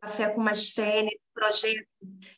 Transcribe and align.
Café 0.00 0.30
com 0.30 0.40
Mais 0.40 0.70
Fé, 0.70 1.02
nesse 1.02 1.20
projeto 1.34 1.86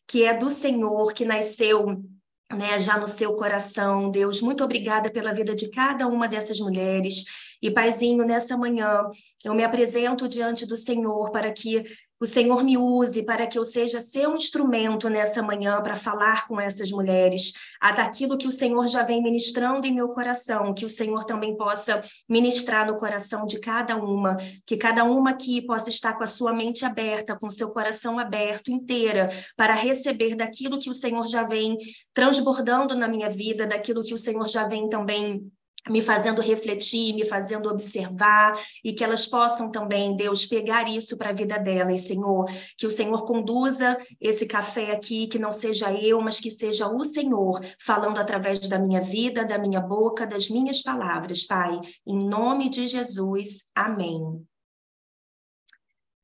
que 0.07 0.25
é 0.25 0.37
do 0.37 0.51
Senhor, 0.51 1.13
que 1.13 1.25
nasceu 1.25 2.03
né, 2.51 2.79
já 2.79 2.99
no 2.99 3.07
seu 3.07 3.35
coração. 3.35 4.11
Deus, 4.11 4.41
muito 4.41 4.65
obrigada 4.65 5.11
pela 5.11 5.33
vida 5.33 5.55
de 5.55 5.71
cada 5.71 6.07
uma 6.09 6.29
dessas 6.29 6.59
mulheres. 6.59 7.25
E, 7.63 7.71
Paizinho, 7.71 8.25
nessa 8.25 8.57
manhã, 8.57 9.03
eu 9.45 9.55
me 9.55 9.65
apresento 9.65 10.29
diante 10.29 10.67
do 10.67 10.77
Senhor 10.77 11.31
para 11.31 11.53
que 11.53 11.85
o 12.19 12.27
Senhor 12.27 12.65
me 12.65 12.79
use 12.79 13.23
para 13.23 13.47
que 13.47 13.59
eu 13.59 13.65
seja 13.65 14.01
seu 14.01 14.35
instrumento 14.35 15.09
nessa 15.09 15.43
manhã 15.43 15.83
para 15.83 15.95
falar 15.95 16.47
com 16.49 16.61
essas 16.61 16.91
mulheres, 16.91 17.53
daquilo 17.95 18.39
que 18.39 18.49
o 18.49 18.53
Senhor 18.53 18.87
já 18.87 19.03
vem 19.03 19.23
ministrando 19.23 19.87
em 19.87 19.95
meu 19.95 20.09
coração, 20.09 20.73
que 20.73 20.85
o 20.85 20.89
Senhor 20.89 21.25
também 21.25 21.57
possa 21.57 22.01
ministrar 22.29 22.87
no 22.87 22.97
coração 22.97 23.47
de 23.47 23.59
cada 23.59 23.97
uma, 23.97 24.37
que 24.65 24.77
cada 24.77 25.05
uma 25.05 25.31
aqui 25.31 25.61
possa 25.61 25.91
estar 25.91 26.15
com 26.15 26.25
a 26.25 26.27
sua 26.27 26.53
mente 26.53 26.85
aberta, 26.85 27.37
com 27.39 27.49
o 27.49 27.51
seu 27.51 27.71
coração 27.71 28.19
aberto 28.19 28.71
inteira, 28.71 29.31
para 29.57 29.75
receber 29.75 30.35
daquilo 30.35 30.79
que 30.79 30.91
o 30.91 30.95
Senhor 30.95 31.27
já 31.27 31.45
vem 31.45 31.77
transbordando 32.15 32.95
na 32.95 33.09
minha 33.09 33.29
vida, 33.29 33.67
daquilo 33.67 34.03
que 34.03 34.15
o 34.15 34.19
Senhor 34.19 34.49
já 34.49 34.67
vem 34.67 34.89
também 34.89 35.51
me 35.89 36.01
fazendo 36.01 36.43
refletir, 36.43 37.15
me 37.15 37.25
fazendo 37.25 37.69
observar, 37.69 38.61
e 38.85 38.93
que 38.93 39.05
elas 39.05 39.27
possam 39.27 39.71
também, 39.71 40.17
Deus, 40.17 40.47
pegar 40.47 40.89
isso 40.89 41.17
para 41.17 41.31
a 41.31 41.33
vida 41.33 41.59
delas, 41.59 42.03
Senhor. 42.03 42.47
Que 42.77 42.87
o 42.87 42.91
Senhor 42.91 43.25
conduza 43.25 43.97
esse 44.21 44.47
café 44.47 44.93
aqui, 44.93 45.27
que 45.29 45.39
não 45.39 45.53
seja 45.53 45.93
eu, 45.93 46.21
mas 46.21 46.41
que 46.41 46.51
seja 46.51 46.89
o 46.89 47.05
Senhor 47.05 47.61
falando 47.79 48.19
através 48.19 48.59
da 48.69 48.79
minha 48.79 49.01
vida, 49.01 49.45
da 49.45 49.59
minha 49.59 49.81
boca, 49.81 50.27
das 50.27 50.49
minhas 50.49 50.83
palavras, 50.83 51.45
Pai. 51.45 51.81
Em 52.07 52.29
nome 52.29 52.69
de 52.69 52.87
Jesus, 52.87 53.69
amém. 53.75 54.45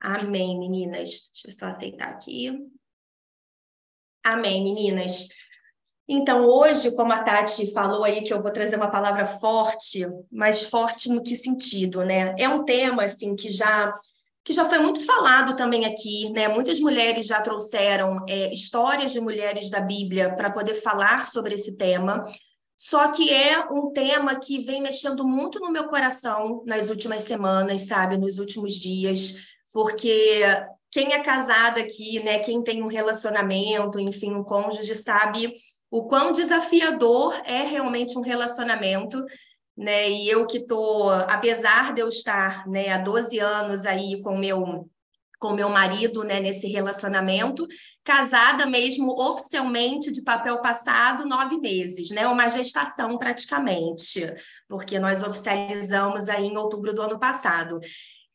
Amém, 0.01 0.59
meninas. 0.59 1.31
Deixa 1.33 1.49
eu 1.49 1.53
só 1.53 1.67
aceitar 1.67 2.09
aqui. 2.09 2.51
Amém, 4.25 4.65
meninas. 4.65 5.29
Então, 6.09 6.47
hoje, 6.47 6.95
como 6.97 7.13
a 7.13 7.23
Tati 7.23 7.73
falou 7.73 8.05
aí, 8.05 8.23
que 8.23 8.33
eu 8.33 8.43
vou 8.43 8.51
trazer 8.51 8.77
uma 8.77 8.91
palavra 8.91 9.25
forte, 9.25 10.07
mas 10.31 10.65
forte 10.65 11.09
no 11.09 11.23
que 11.23 11.37
sentido, 11.37 12.05
né? 12.05 12.35
É 12.39 12.49
um 12.49 12.65
tema, 12.65 13.05
assim, 13.05 13.35
que 13.35 13.51
já 13.51 13.93
que 14.45 14.53
já 14.53 14.69
foi 14.69 14.79
muito 14.79 15.01
falado 15.07 15.55
também 15.55 15.85
aqui, 15.85 16.29
né? 16.31 16.49
Muitas 16.49 16.81
mulheres 16.81 17.27
já 17.27 17.41
trouxeram 17.41 18.25
é, 18.29 18.53
histórias 18.53 19.13
de 19.13 19.21
mulheres 19.21 19.71
da 19.71 19.81
Bíblia 19.81 20.35
para 20.35 20.51
poder 20.51 20.75
falar 20.75 21.25
sobre 21.25 21.55
esse 21.55 21.77
tema. 21.77 22.25
Só 22.77 23.09
que 23.13 23.33
é 23.33 23.65
um 23.71 23.93
tema 23.93 24.35
que 24.35 24.59
vem 24.59 24.83
mexendo 24.83 25.25
muito 25.25 25.61
no 25.61 25.71
meu 25.71 25.87
coração 25.87 26.65
nas 26.67 26.91
últimas 26.91 27.23
semanas, 27.23 27.83
sabe? 27.83 28.19
Nos 28.19 28.41
últimos 28.41 28.75
dias, 28.75 29.37
porque 29.73 30.43
quem 30.91 31.13
é 31.13 31.23
casada 31.23 31.81
aqui, 31.81 32.21
né? 32.25 32.41
Quem 32.41 32.61
tem 32.61 32.83
um 32.83 32.89
relacionamento, 32.89 34.01
enfim, 34.01 34.33
um 34.35 34.43
cônjuge, 34.43 34.97
sabe 34.97 35.55
o 35.93 36.05
quão 36.05 36.33
desafiador 36.33 37.39
é 37.45 37.65
realmente 37.65 38.19
um 38.19 38.23
relacionamento, 38.23 39.23
né? 39.77 40.11
E 40.11 40.27
eu 40.27 40.47
que 40.47 40.67
tô, 40.67 41.11
apesar 41.11 41.93
de 41.93 42.01
eu 42.01 42.09
estar, 42.09 42.67
né, 42.67 42.89
há 42.89 42.97
12 42.97 43.39
anos 43.39 43.85
aí 43.85 44.19
com 44.23 44.37
meu 44.37 44.89
com 45.39 45.55
meu 45.55 45.69
marido, 45.69 46.23
né, 46.23 46.39
nesse 46.39 46.69
relacionamento, 46.69 47.67
casada 48.05 48.65
mesmo 48.65 49.11
oficialmente 49.11 50.13
de 50.13 50.23
papel 50.23 50.63
passado 50.63 51.27
nove 51.27 51.59
meses, 51.59 52.11
né, 52.11 52.29
uma 52.29 52.47
gestação 52.49 53.19
praticamente, 53.19 54.21
porque 54.69 55.01
nós 55.01 55.21
oficializamos 55.21 56.29
aí 56.29 56.47
em 56.47 56.57
outubro 56.57 56.95
do 56.95 57.03
ano 57.03 57.19
passado. 57.19 57.81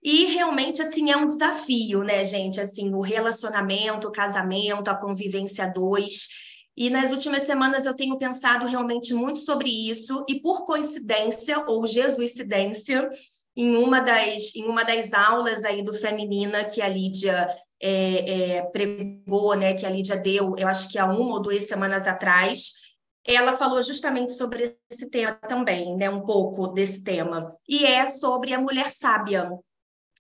E 0.04 0.26
realmente 0.26 0.82
assim 0.82 1.10
é 1.10 1.16
um 1.16 1.26
desafio, 1.26 2.04
né, 2.04 2.26
gente? 2.26 2.60
Assim, 2.60 2.94
o 2.94 3.00
relacionamento, 3.00 4.10
o 4.10 4.12
casamento, 4.12 4.90
a 4.90 4.96
convivência 4.96 5.66
dois. 5.74 6.28
E 6.78 6.92
nas 6.92 7.12
últimas 7.12 7.44
semanas 7.44 7.88
eu 7.88 7.96
tenho 7.96 8.20
pensado 8.20 8.68
realmente 8.68 9.12
muito 9.12 9.40
sobre 9.40 9.68
isso, 9.68 10.24
e 10.30 10.40
por 10.40 10.64
coincidência, 10.64 11.66
ou 11.68 11.88
jesuicidência, 11.88 13.10
em 13.56 13.76
uma 13.76 14.00
das, 14.00 14.56
em 14.56 14.66
uma 14.66 14.84
das 14.84 15.12
aulas 15.12 15.66
aí 15.66 15.84
do 15.84 15.92
Feminina 15.92 16.64
que 16.64 16.80
a 16.80 16.88
Lídia 16.88 17.50
é, 17.82 18.58
é, 18.58 18.62
pregou, 18.62 19.56
né, 19.56 19.74
que 19.74 19.84
a 19.84 19.90
Lídia 19.90 20.16
deu, 20.16 20.56
eu 20.56 20.68
acho 20.68 20.88
que 20.90 21.00
há 21.00 21.06
uma 21.06 21.34
ou 21.34 21.42
duas 21.42 21.64
semanas 21.64 22.06
atrás, 22.08 22.74
ela 23.26 23.52
falou 23.52 23.82
justamente 23.82 24.32
sobre 24.34 24.78
esse 24.90 25.10
tema 25.10 25.34
também, 25.34 25.96
né, 25.98 26.08
um 26.08 26.22
pouco 26.22 26.68
desse 26.68 27.04
tema, 27.04 27.52
e 27.68 27.84
é 27.84 28.06
sobre 28.06 28.54
a 28.54 28.62
mulher 28.62 28.92
sábia, 28.92 29.50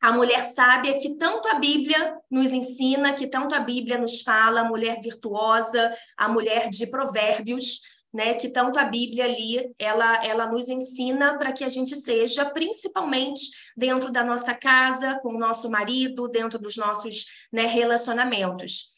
a 0.01 0.11
mulher 0.11 0.45
sábia 0.45 0.97
que 0.97 1.15
tanto 1.15 1.47
a 1.47 1.55
Bíblia 1.55 2.15
nos 2.29 2.51
ensina, 2.51 3.13
que 3.13 3.27
tanto 3.27 3.55
a 3.55 3.59
Bíblia 3.59 3.97
nos 3.97 4.21
fala, 4.21 4.61
a 4.61 4.63
mulher 4.63 5.01
virtuosa, 5.01 5.93
a 6.15 6.27
mulher 6.27 6.69
de 6.69 6.87
provérbios, 6.87 7.81
né, 8.13 8.33
que 8.33 8.49
tanto 8.49 8.79
a 8.79 8.85
Bíblia 8.85 9.25
ali, 9.25 9.69
ela, 9.77 10.25
ela 10.25 10.47
nos 10.47 10.69
ensina 10.69 11.37
para 11.37 11.51
que 11.51 11.63
a 11.63 11.69
gente 11.69 11.95
seja, 11.95 12.45
principalmente 12.45 13.51
dentro 13.75 14.11
da 14.11 14.23
nossa 14.23 14.53
casa, 14.53 15.19
com 15.21 15.35
o 15.35 15.39
nosso 15.39 15.69
marido, 15.69 16.27
dentro 16.27 16.57
dos 16.57 16.77
nossos 16.77 17.25
né, 17.51 17.65
relacionamentos. 17.65 18.96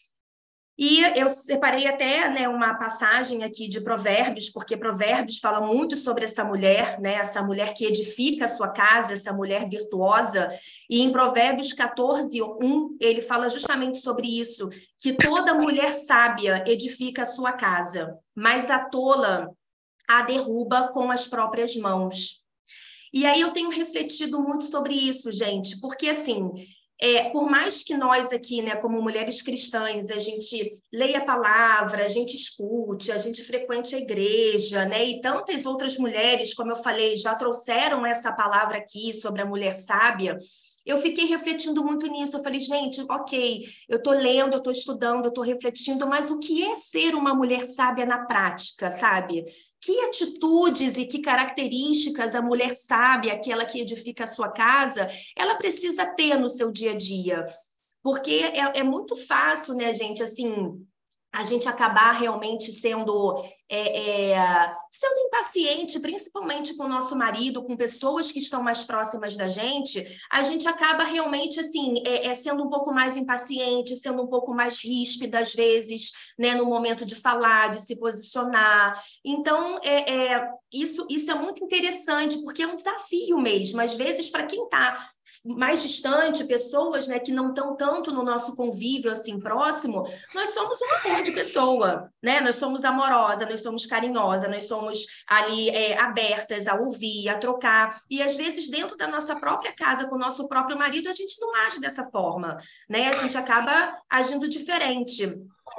E 0.81 1.01
eu 1.19 1.27
separei 1.27 1.87
até 1.87 2.29
né, 2.29 2.47
uma 2.47 2.73
passagem 2.73 3.43
aqui 3.43 3.67
de 3.67 3.81
Provérbios, 3.81 4.49
porque 4.49 4.77
Provérbios 4.77 5.37
fala 5.37 5.59
muito 5.59 5.97
sobre 5.97 6.23
essa 6.23 6.41
mulher, 6.41 7.01
né, 7.01 7.15
essa 7.15 7.43
mulher 7.43 7.73
que 7.73 7.83
edifica 7.83 8.45
a 8.45 8.47
sua 8.47 8.69
casa, 8.69 9.11
essa 9.11 9.33
mulher 9.33 9.67
virtuosa. 9.67 10.49
E 10.89 11.01
em 11.01 11.11
Provérbios 11.11 11.73
14, 11.73 12.41
1, 12.41 12.95
ele 13.01 13.21
fala 13.21 13.49
justamente 13.49 13.97
sobre 13.97 14.39
isso: 14.39 14.69
que 14.97 15.11
toda 15.11 15.53
mulher 15.53 15.91
sábia 15.91 16.63
edifica 16.65 17.23
a 17.23 17.25
sua 17.25 17.51
casa, 17.51 18.17
mas 18.33 18.71
a 18.71 18.79
tola 18.79 19.51
a 20.07 20.21
derruba 20.21 20.87
com 20.93 21.11
as 21.11 21.27
próprias 21.27 21.75
mãos. 21.75 22.39
E 23.13 23.25
aí 23.25 23.41
eu 23.41 23.51
tenho 23.51 23.69
refletido 23.69 24.41
muito 24.41 24.63
sobre 24.63 24.93
isso, 24.93 25.29
gente, 25.29 25.77
porque 25.81 26.07
assim, 26.07 26.53
é, 27.01 27.29
por 27.29 27.49
mais 27.49 27.83
que 27.83 27.95
nós 27.95 28.31
aqui, 28.33 28.61
né, 28.61 28.75
como 28.75 29.01
mulheres 29.01 29.41
cristãs, 29.41 30.09
a 30.09 30.17
gente 30.17 30.81
leia 30.91 31.19
a 31.19 31.25
palavra, 31.25 32.03
a 32.03 32.09
gente 32.09 32.35
escute, 32.35 33.11
a 33.11 33.17
gente 33.17 33.43
frequente 33.43 33.95
a 33.95 33.99
igreja, 33.99 34.85
né, 34.85 35.05
e 35.05 35.21
tantas 35.21 35.65
outras 35.65 35.97
mulheres, 35.97 36.53
como 36.53 36.71
eu 36.71 36.75
falei, 36.75 37.15
já 37.15 37.35
trouxeram 37.35 38.05
essa 38.05 38.33
palavra 38.33 38.77
aqui 38.77 39.13
sobre 39.13 39.41
a 39.41 39.45
mulher 39.45 39.77
sábia, 39.77 40.37
eu 40.85 40.97
fiquei 40.97 41.25
refletindo 41.25 41.83
muito 41.83 42.07
nisso. 42.07 42.35
Eu 42.35 42.43
falei, 42.43 42.59
gente, 42.59 43.01
ok, 43.09 43.63
eu 43.87 43.97
estou 43.97 44.13
lendo, 44.13 44.53
eu 44.53 44.57
estou 44.57 44.71
estudando, 44.71 45.25
eu 45.25 45.29
estou 45.29 45.43
refletindo, 45.43 46.07
mas 46.07 46.31
o 46.31 46.39
que 46.39 46.65
é 46.65 46.73
ser 46.75 47.15
uma 47.15 47.35
mulher 47.35 47.61
sábia 47.61 48.05
na 48.05 48.25
prática, 48.25 48.89
sabe? 48.89 49.45
Que 49.81 49.99
atitudes 50.01 50.97
e 50.97 51.05
que 51.05 51.19
características 51.19 52.35
a 52.35 52.41
mulher 52.41 52.75
sábia, 52.75 53.33
aquela 53.33 53.65
que 53.65 53.79
edifica 53.79 54.25
a 54.25 54.27
sua 54.27 54.49
casa, 54.49 55.09
ela 55.35 55.55
precisa 55.55 56.05
ter 56.05 56.37
no 56.37 56.49
seu 56.49 56.71
dia 56.71 56.91
a 56.91 56.97
dia. 56.97 57.45
Porque 58.03 58.31
é, 58.31 58.79
é 58.79 58.83
muito 58.83 59.15
fácil, 59.15 59.75
né, 59.75 59.93
gente, 59.93 60.21
assim, 60.21 60.85
a 61.31 61.43
gente 61.43 61.67
acabar 61.67 62.11
realmente 62.11 62.71
sendo 62.71 63.43
é, 63.69 64.31
é, 64.31 64.75
sendo 64.91 65.19
impaciente, 65.19 65.99
principalmente 65.99 66.75
com 66.75 66.85
o 66.85 66.89
nosso 66.89 67.15
marido, 67.15 67.63
com 67.63 67.77
pessoas 67.77 68.31
que 68.31 68.39
estão 68.39 68.63
mais 68.63 68.83
próximas 68.83 69.37
da 69.37 69.47
gente, 69.47 70.05
a 70.31 70.41
gente 70.41 70.67
acaba 70.67 71.03
realmente 71.03 71.59
assim 71.59 72.01
é, 72.05 72.27
é, 72.27 72.35
sendo 72.35 72.63
um 72.63 72.69
pouco 72.69 72.91
mais 72.91 73.15
impaciente, 73.15 73.95
sendo 73.95 74.23
um 74.23 74.27
pouco 74.27 74.53
mais 74.53 74.79
ríspida 74.83 75.39
às 75.39 75.53
vezes, 75.53 76.11
né, 76.37 76.55
no 76.55 76.65
momento 76.65 77.05
de 77.05 77.15
falar, 77.15 77.69
de 77.69 77.81
se 77.81 77.95
posicionar. 77.99 79.01
Então, 79.23 79.79
é, 79.83 80.33
é 80.33 80.49
isso, 80.71 81.05
isso 81.09 81.31
é 81.31 81.35
muito 81.35 81.63
interessante 81.63 82.39
porque 82.43 82.63
é 82.63 82.67
um 82.67 82.75
desafio 82.75 83.37
mesmo. 83.39 83.81
Às 83.81 83.93
vezes, 83.93 84.29
para 84.29 84.45
quem 84.45 84.63
está 84.63 85.09
mais 85.45 85.81
distante, 85.81 86.45
pessoas 86.45 87.07
né, 87.07 87.19
que 87.19 87.31
não 87.31 87.49
estão 87.49 87.75
tanto 87.75 88.11
no 88.11 88.23
nosso 88.23 88.55
convívio 88.55 89.11
assim 89.11 89.39
próximo, 89.39 90.03
nós 90.33 90.49
somos 90.51 90.79
um 90.81 91.07
amor 91.07 91.23
de 91.23 91.31
pessoa, 91.31 92.11
né? 92.21 92.41
Nós 92.41 92.55
somos 92.55 92.83
amorosa, 92.83 93.45
nós 93.45 93.58
somos 93.61 93.85
carinhosa, 93.85 94.47
nós 94.47 94.65
somos 94.67 95.05
ali 95.27 95.69
é, 95.69 95.99
abertas 95.99 96.67
a 96.67 96.75
ouvir, 96.75 97.29
a 97.29 97.37
trocar. 97.37 97.89
E 98.09 98.21
às 98.21 98.35
vezes, 98.35 98.69
dentro 98.69 98.97
da 98.97 99.07
nossa 99.07 99.35
própria 99.35 99.73
casa, 99.73 100.07
com 100.07 100.15
o 100.15 100.19
nosso 100.19 100.47
próprio 100.47 100.77
marido, 100.77 101.09
a 101.09 101.13
gente 101.13 101.39
não 101.39 101.55
age 101.55 101.79
dessa 101.79 102.03
forma, 102.05 102.57
né? 102.87 103.09
A 103.09 103.13
gente 103.13 103.37
acaba 103.37 103.97
agindo 104.09 104.47
diferente. 104.47 105.25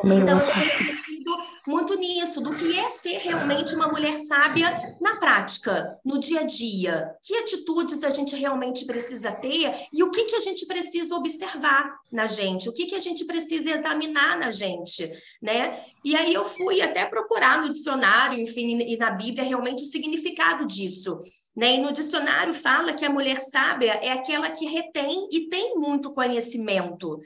Então, 0.04 0.38
eu 0.38 0.46
tenho 0.46 0.64
refletido 0.64 1.20
muito 1.66 1.94
nisso, 1.96 2.40
do 2.40 2.54
que 2.54 2.78
é 2.78 2.88
ser 2.88 3.18
realmente 3.18 3.74
uma 3.74 3.88
mulher 3.88 4.18
sábia 4.18 4.96
na 5.00 5.16
prática, 5.16 5.98
no 6.04 6.18
dia 6.18 6.40
a 6.40 6.44
dia. 6.44 7.10
Que 7.22 7.36
atitudes 7.36 8.02
a 8.02 8.10
gente 8.10 8.34
realmente 8.34 8.84
precisa 8.86 9.30
ter 9.30 9.72
e 9.92 10.02
o 10.02 10.10
que, 10.10 10.24
que 10.24 10.36
a 10.36 10.40
gente 10.40 10.66
precisa 10.66 11.14
observar 11.14 11.96
na 12.10 12.26
gente, 12.26 12.68
o 12.68 12.72
que, 12.72 12.86
que 12.86 12.94
a 12.94 13.00
gente 13.00 13.24
precisa 13.24 13.70
examinar 13.70 14.38
na 14.38 14.50
gente, 14.50 15.10
né? 15.40 15.84
E 16.04 16.16
aí 16.16 16.32
eu 16.32 16.44
fui 16.44 16.80
até 16.80 17.04
procurar 17.04 17.60
no 17.60 17.70
dicionário, 17.70 18.38
enfim, 18.38 18.78
e 18.78 18.96
na 18.96 19.10
Bíblia, 19.10 19.44
realmente 19.44 19.82
o 19.82 19.86
significado 19.86 20.66
disso. 20.66 21.18
Né? 21.54 21.74
E 21.74 21.80
no 21.80 21.92
dicionário 21.92 22.54
fala 22.54 22.92
que 22.92 23.04
a 23.04 23.10
mulher 23.10 23.40
sábia 23.42 23.92
é 24.02 24.12
aquela 24.12 24.50
que 24.50 24.64
retém 24.66 25.28
e 25.30 25.48
tem 25.48 25.74
muito 25.74 26.12
conhecimento, 26.12 27.20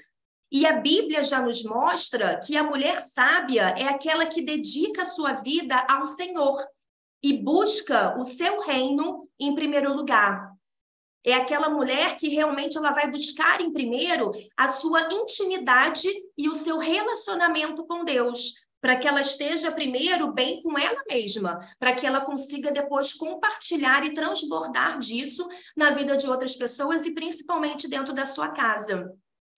E 0.54 0.64
a 0.66 0.72
Bíblia 0.74 1.20
já 1.24 1.42
nos 1.42 1.64
mostra 1.64 2.38
que 2.38 2.56
a 2.56 2.62
mulher 2.62 3.00
sábia 3.00 3.74
é 3.76 3.88
aquela 3.88 4.24
que 4.24 4.40
dedica 4.40 5.02
a 5.02 5.04
sua 5.04 5.32
vida 5.32 5.84
ao 5.90 6.06
Senhor 6.06 6.56
e 7.20 7.36
busca 7.36 8.16
o 8.16 8.22
seu 8.22 8.60
reino 8.60 9.28
em 9.36 9.52
primeiro 9.52 9.92
lugar. 9.92 10.52
É 11.24 11.32
aquela 11.32 11.68
mulher 11.68 12.16
que 12.16 12.28
realmente 12.28 12.78
ela 12.78 12.92
vai 12.92 13.10
buscar 13.10 13.60
em 13.60 13.72
primeiro 13.72 14.30
a 14.56 14.68
sua 14.68 15.08
intimidade 15.10 16.08
e 16.38 16.48
o 16.48 16.54
seu 16.54 16.78
relacionamento 16.78 17.84
com 17.84 18.04
Deus, 18.04 18.52
para 18.80 18.94
que 18.94 19.08
ela 19.08 19.22
esteja 19.22 19.72
primeiro 19.72 20.32
bem 20.32 20.62
com 20.62 20.78
ela 20.78 21.02
mesma, 21.10 21.58
para 21.80 21.96
que 21.96 22.06
ela 22.06 22.20
consiga 22.20 22.70
depois 22.70 23.12
compartilhar 23.12 24.06
e 24.06 24.14
transbordar 24.14 25.00
disso 25.00 25.48
na 25.76 25.90
vida 25.90 26.16
de 26.16 26.28
outras 26.28 26.54
pessoas 26.54 27.04
e 27.04 27.10
principalmente 27.10 27.88
dentro 27.88 28.14
da 28.14 28.24
sua 28.24 28.50
casa. 28.50 29.12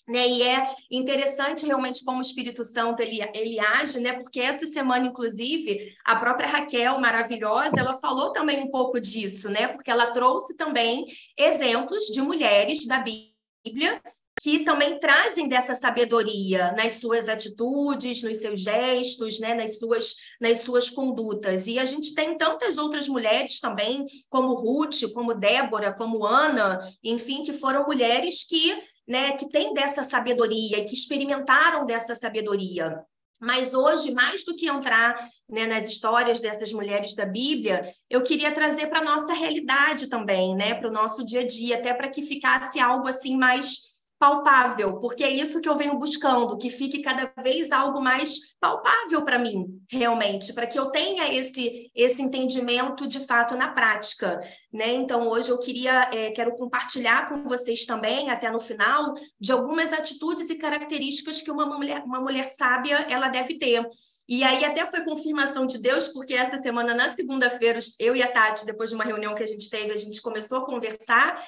Né? 0.09 0.29
E 0.29 0.43
é 0.43 0.67
interessante 0.91 1.67
realmente 1.67 2.05
como 2.05 2.19
o 2.19 2.23
Espírito 2.23 2.63
Santo 2.63 3.01
ele, 3.03 3.21
ele 3.35 3.59
age, 3.59 3.99
né? 3.99 4.13
Porque 4.13 4.39
essa 4.39 4.65
semana, 4.67 5.07
inclusive, 5.07 5.95
a 6.05 6.15
própria 6.15 6.49
Raquel, 6.49 7.01
maravilhosa, 7.01 7.81
ela 7.81 7.97
falou 7.97 8.33
também 8.33 8.63
um 8.63 8.71
pouco 8.71 9.01
disso, 9.01 9.49
né? 9.49 9.67
Porque 9.67 9.91
ela 9.91 10.13
trouxe 10.13 10.55
também 10.57 11.07
exemplos 11.37 12.05
de 12.05 12.23
mulheres 12.23 12.87
da 12.87 12.99
Bíblia 12.99 14.01
que 14.41 14.65
também 14.65 14.99
trazem 14.99 15.49
dessa 15.49 15.75
sabedoria 15.75 16.73
nas 16.73 16.99
suas 16.99 17.29
atitudes, 17.29 18.23
nos 18.23 18.39
seus 18.39 18.61
gestos, 18.61 19.41
né, 19.41 19.55
nas 19.55 19.79
suas 19.79 20.15
nas 20.41 20.61
suas 20.61 20.91
condutas. 20.91 21.67
E 21.67 21.79
a 21.79 21.85
gente 21.85 22.15
tem 22.15 22.37
tantas 22.37 22.77
outras 22.77 23.09
mulheres 23.09 23.61
também, 23.61 24.05
como 24.29 24.55
Ruth, 24.55 25.11
como 25.15 25.35
Débora, 25.35 25.93
como 25.93 26.27
Ana, 26.27 26.79
enfim, 27.03 27.43
que 27.43 27.53
foram 27.53 27.87
mulheres 27.87 28.45
que 28.47 28.79
né, 29.07 29.33
que 29.33 29.49
têm 29.49 29.73
dessa 29.73 30.03
sabedoria 30.03 30.79
e 30.79 30.85
que 30.85 30.95
experimentaram 30.95 31.87
dessa 31.87 32.15
sabedoria. 32.15 33.05
Mas 33.41 33.75
hoje, 33.75 34.13
mais 34.13 34.45
do 34.45 34.57
que 34.57 34.67
entrar 34.67 35.29
né, 35.49 35.67
nas 35.67 35.89
histórias 35.89 36.41
dessas 36.41 36.73
mulheres 36.73 37.15
da 37.15 37.27
Bíblia, 37.27 37.93
eu 38.09 38.23
queria 38.23 38.53
trazer 38.53 38.87
para 38.87 39.01
a 39.01 39.05
nossa 39.05 39.35
realidade 39.35 40.09
também, 40.09 40.55
né, 40.55 40.75
para 40.75 40.89
o 40.89 40.93
nosso 40.93 41.25
dia 41.25 41.41
a 41.41 41.47
dia, 41.47 41.77
até 41.77 41.93
para 41.93 42.09
que 42.09 42.23
ficasse 42.23 42.81
algo 42.81 43.09
assim 43.09 43.37
mais 43.37 43.96
palpável, 44.19 44.99
porque 45.01 45.23
é 45.23 45.31
isso 45.31 45.61
que 45.61 45.69
eu 45.69 45.77
venho 45.77 45.99
buscando, 45.99 46.57
que 46.57 46.71
fique 46.71 47.03
cada 47.03 47.33
vez 47.43 47.71
algo 47.71 48.01
mais 48.01 48.55
palpável 48.59 49.23
para 49.25 49.39
mim, 49.39 49.67
realmente, 49.91 50.55
para 50.55 50.67
que 50.67 50.79
eu 50.79 50.87
tenha 50.87 51.33
esse 51.33 51.91
esse 51.95 52.23
entendimento 52.23 53.07
de 53.07 53.21
fato 53.27 53.55
na 53.55 53.69
prática, 53.73 54.41
né? 54.73 54.95
Então 54.95 55.29
hoje 55.29 55.51
eu 55.51 55.59
queria 55.59 56.11
é, 56.13 56.31
quero 56.31 56.57
compartilhar 56.57 57.29
com 57.29 57.45
vocês 57.45 57.85
também 57.85 58.31
até 58.31 58.51
no 58.51 58.59
final 58.59 59.15
de 59.39 59.53
algumas 59.53 59.93
atitudes 59.93 60.49
e 60.49 60.57
características 60.57 61.43
que 61.43 61.51
uma 61.51 61.67
mulher 61.67 62.03
uma 62.05 62.21
mulher 62.21 62.49
sábia 62.49 63.07
ela 63.11 63.29
deve 63.29 63.59
ter. 63.59 63.87
E 64.29 64.43
aí 64.43 64.65
até 64.65 64.85
foi 64.87 65.05
confirmação 65.05 65.67
de 65.67 65.81
Deus, 65.81 66.09
porque 66.09 66.35
essa 66.35 66.61
semana, 66.61 66.93
na 66.95 67.15
segunda-feira, 67.15 67.79
eu 68.01 68.17
e 68.17 68.23
a 68.23 68.33
Tati, 68.33 68.67
depois 68.67 68.91
de 68.91 68.97
uma 68.97 69.05
reunião 69.05 69.37
que 69.37 69.43
a 69.43 69.47
gente 69.47 69.71
teve, 69.71 69.93
a 69.93 69.97
gente 69.97 70.21
começou 70.21 70.59
a 70.59 70.67
conversar 70.67 71.41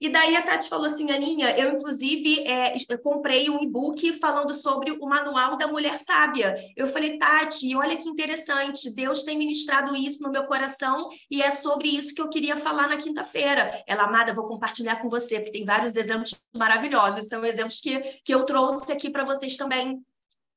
e 0.00 0.08
daí 0.08 0.36
a 0.36 0.42
Tati 0.42 0.68
falou 0.68 0.86
assim, 0.86 1.10
Aninha, 1.10 1.58
eu 1.58 1.72
inclusive 1.72 2.40
é, 2.46 2.74
eu 2.88 2.98
comprei 2.98 3.50
um 3.50 3.62
e-book 3.62 4.12
falando 4.14 4.54
sobre 4.54 4.92
o 4.92 5.06
manual 5.06 5.56
da 5.56 5.66
mulher 5.66 5.98
sábia. 5.98 6.54
Eu 6.76 6.86
falei, 6.86 7.18
Tati, 7.18 7.74
olha 7.74 7.96
que 7.96 8.08
interessante, 8.08 8.94
Deus 8.94 9.24
tem 9.24 9.36
ministrado 9.36 9.96
isso 9.96 10.22
no 10.22 10.30
meu 10.30 10.44
coração 10.44 11.08
e 11.30 11.42
é 11.42 11.50
sobre 11.50 11.88
isso 11.88 12.14
que 12.14 12.22
eu 12.22 12.28
queria 12.28 12.56
falar 12.56 12.88
na 12.88 12.96
quinta-feira. 12.96 13.82
Ela, 13.86 14.04
amada, 14.04 14.32
vou 14.32 14.46
compartilhar 14.46 14.96
com 15.02 15.08
você, 15.08 15.36
porque 15.36 15.52
tem 15.52 15.64
vários 15.64 15.96
exemplos 15.96 16.34
maravilhosos, 16.56 17.26
são 17.26 17.44
exemplos 17.44 17.80
que, 17.80 17.98
que 18.24 18.34
eu 18.34 18.44
trouxe 18.44 18.92
aqui 18.92 19.10
para 19.10 19.24
vocês 19.24 19.56
também. 19.56 20.00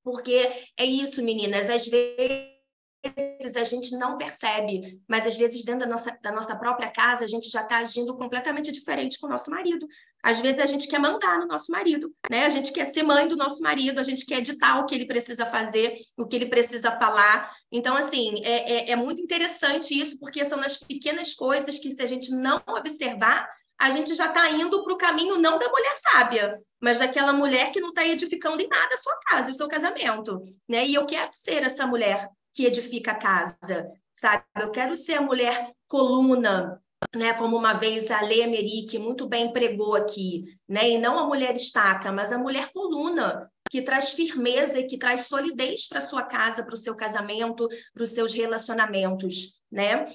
Porque 0.03 0.51
é 0.77 0.85
isso, 0.85 1.23
meninas, 1.23 1.69
às 1.69 1.87
vezes 1.87 2.60
vezes 3.03 3.57
a 3.57 3.63
gente 3.63 3.97
não 3.97 4.17
percebe, 4.17 4.99
mas 5.07 5.25
às 5.25 5.35
vezes 5.35 5.63
dentro 5.63 5.81
da 5.81 5.87
nossa, 5.87 6.17
da 6.21 6.31
nossa 6.31 6.55
própria 6.55 6.89
casa 6.91 7.23
a 7.23 7.27
gente 7.27 7.49
já 7.49 7.61
está 7.61 7.77
agindo 7.77 8.15
completamente 8.15 8.71
diferente 8.71 9.19
com 9.19 9.27
o 9.27 9.29
nosso 9.29 9.49
marido. 9.49 9.87
Às 10.23 10.39
vezes 10.39 10.59
a 10.59 10.65
gente 10.65 10.87
quer 10.87 10.99
mandar 10.99 11.39
no 11.39 11.47
nosso 11.47 11.71
marido, 11.71 12.13
né? 12.29 12.45
A 12.45 12.49
gente 12.49 12.71
quer 12.71 12.85
ser 12.85 13.01
mãe 13.01 13.27
do 13.27 13.35
nosso 13.35 13.61
marido, 13.63 13.99
a 13.99 14.03
gente 14.03 14.25
quer 14.25 14.37
editar 14.37 14.79
o 14.79 14.85
que 14.85 14.93
ele 14.93 15.05
precisa 15.05 15.45
fazer, 15.45 15.93
o 16.17 16.27
que 16.27 16.35
ele 16.35 16.45
precisa 16.45 16.91
falar. 16.91 17.51
Então, 17.71 17.95
assim, 17.95 18.35
é, 18.43 18.71
é, 18.71 18.91
é 18.91 18.95
muito 18.95 19.21
interessante 19.21 19.99
isso, 19.99 20.19
porque 20.19 20.45
são 20.45 20.59
nas 20.59 20.77
pequenas 20.77 21.33
coisas 21.33 21.79
que, 21.79 21.89
se 21.89 22.01
a 22.03 22.05
gente 22.05 22.29
não 22.31 22.61
observar, 22.67 23.49
a 23.79 23.89
gente 23.89 24.13
já 24.13 24.27
está 24.27 24.47
indo 24.51 24.83
para 24.83 24.93
o 24.93 24.97
caminho 24.97 25.39
não 25.39 25.57
da 25.57 25.67
mulher 25.67 25.95
sábia, 25.95 26.61
mas 26.79 26.99
daquela 26.99 27.33
mulher 27.33 27.71
que 27.71 27.79
não 27.79 27.89
está 27.89 28.05
edificando 28.05 28.61
em 28.61 28.67
nada 28.67 28.93
a 28.93 28.97
sua 28.97 29.17
casa, 29.27 29.49
o 29.49 29.55
seu 29.55 29.67
casamento. 29.67 30.39
Né? 30.69 30.85
E 30.85 30.93
eu 30.93 31.03
quero 31.03 31.29
ser 31.33 31.63
essa 31.63 31.87
mulher 31.87 32.29
que 32.53 32.65
edifica 32.65 33.11
a 33.11 33.15
casa, 33.15 33.89
sabe? 34.13 34.43
Eu 34.59 34.71
quero 34.71 34.95
ser 34.95 35.15
a 35.15 35.21
mulher 35.21 35.71
coluna, 35.87 36.81
né? 37.15 37.33
Como 37.33 37.57
uma 37.57 37.73
vez 37.73 38.11
a 38.11 38.21
Lê 38.21 38.41
Emerick 38.41 38.97
muito 38.97 39.27
bem 39.27 39.51
pregou 39.51 39.95
aqui, 39.95 40.45
né? 40.67 40.89
E 40.89 40.97
não 40.97 41.19
a 41.19 41.27
mulher 41.27 41.55
estaca, 41.55 42.11
mas 42.11 42.31
a 42.31 42.37
mulher 42.37 42.71
coluna, 42.71 43.49
que 43.69 43.81
traz 43.81 44.13
firmeza 44.13 44.79
e 44.79 44.85
que 44.85 44.97
traz 44.97 45.27
solidez 45.27 45.87
para 45.87 46.01
sua 46.01 46.23
casa, 46.23 46.63
para 46.63 46.73
o 46.73 46.77
seu 46.77 46.95
casamento, 46.95 47.67
para 47.93 48.03
os 48.03 48.09
seus 48.09 48.33
relacionamentos, 48.33 49.61
né? 49.71 50.05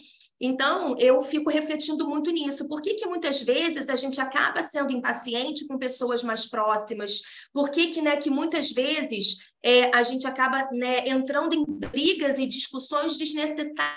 Então, 0.41 0.97
eu 0.99 1.21
fico 1.23 1.51
refletindo 1.51 2.07
muito 2.07 2.31
nisso. 2.31 2.69
Por 2.69 2.83
que, 2.83 2.95
que 2.95 3.07
muitas 3.07 3.43
vezes 3.43 3.89
a 3.89 3.97
gente 3.97 4.21
acaba 4.21 4.63
sendo 4.63 4.93
impaciente 4.93 5.67
com 5.67 5.79
pessoas 5.79 6.23
mais 6.23 6.47
próximas? 6.49 7.23
Por 7.53 7.71
que, 7.71 7.89
que, 7.89 8.03
né, 8.03 8.17
que 8.17 8.29
muitas 8.29 8.71
vezes 8.71 9.53
é, 9.63 9.95
a 9.95 10.03
gente 10.03 10.27
acaba 10.27 10.69
né, 10.73 11.09
entrando 11.09 11.55
em 11.55 11.65
brigas 11.65 12.39
e 12.39 12.47
discussões 12.47 13.17
desnecessárias? 13.17 13.97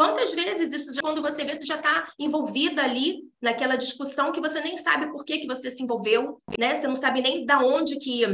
Quantas 0.00 0.32
vezes 0.32 0.72
isso, 0.72 0.98
quando 1.02 1.20
você 1.20 1.44
vê, 1.44 1.54
você 1.54 1.66
já 1.66 1.76
está 1.76 2.10
envolvida 2.18 2.82
ali 2.82 3.18
naquela 3.38 3.76
discussão 3.76 4.32
que 4.32 4.40
você 4.40 4.58
nem 4.62 4.74
sabe 4.74 5.12
por 5.12 5.26
que, 5.26 5.40
que 5.40 5.46
você 5.46 5.70
se 5.70 5.82
envolveu, 5.82 6.40
né? 6.58 6.74
Você 6.74 6.88
não 6.88 6.96
sabe 6.96 7.20
nem 7.20 7.44
da 7.44 7.58
onde 7.58 7.98
que, 7.98 8.24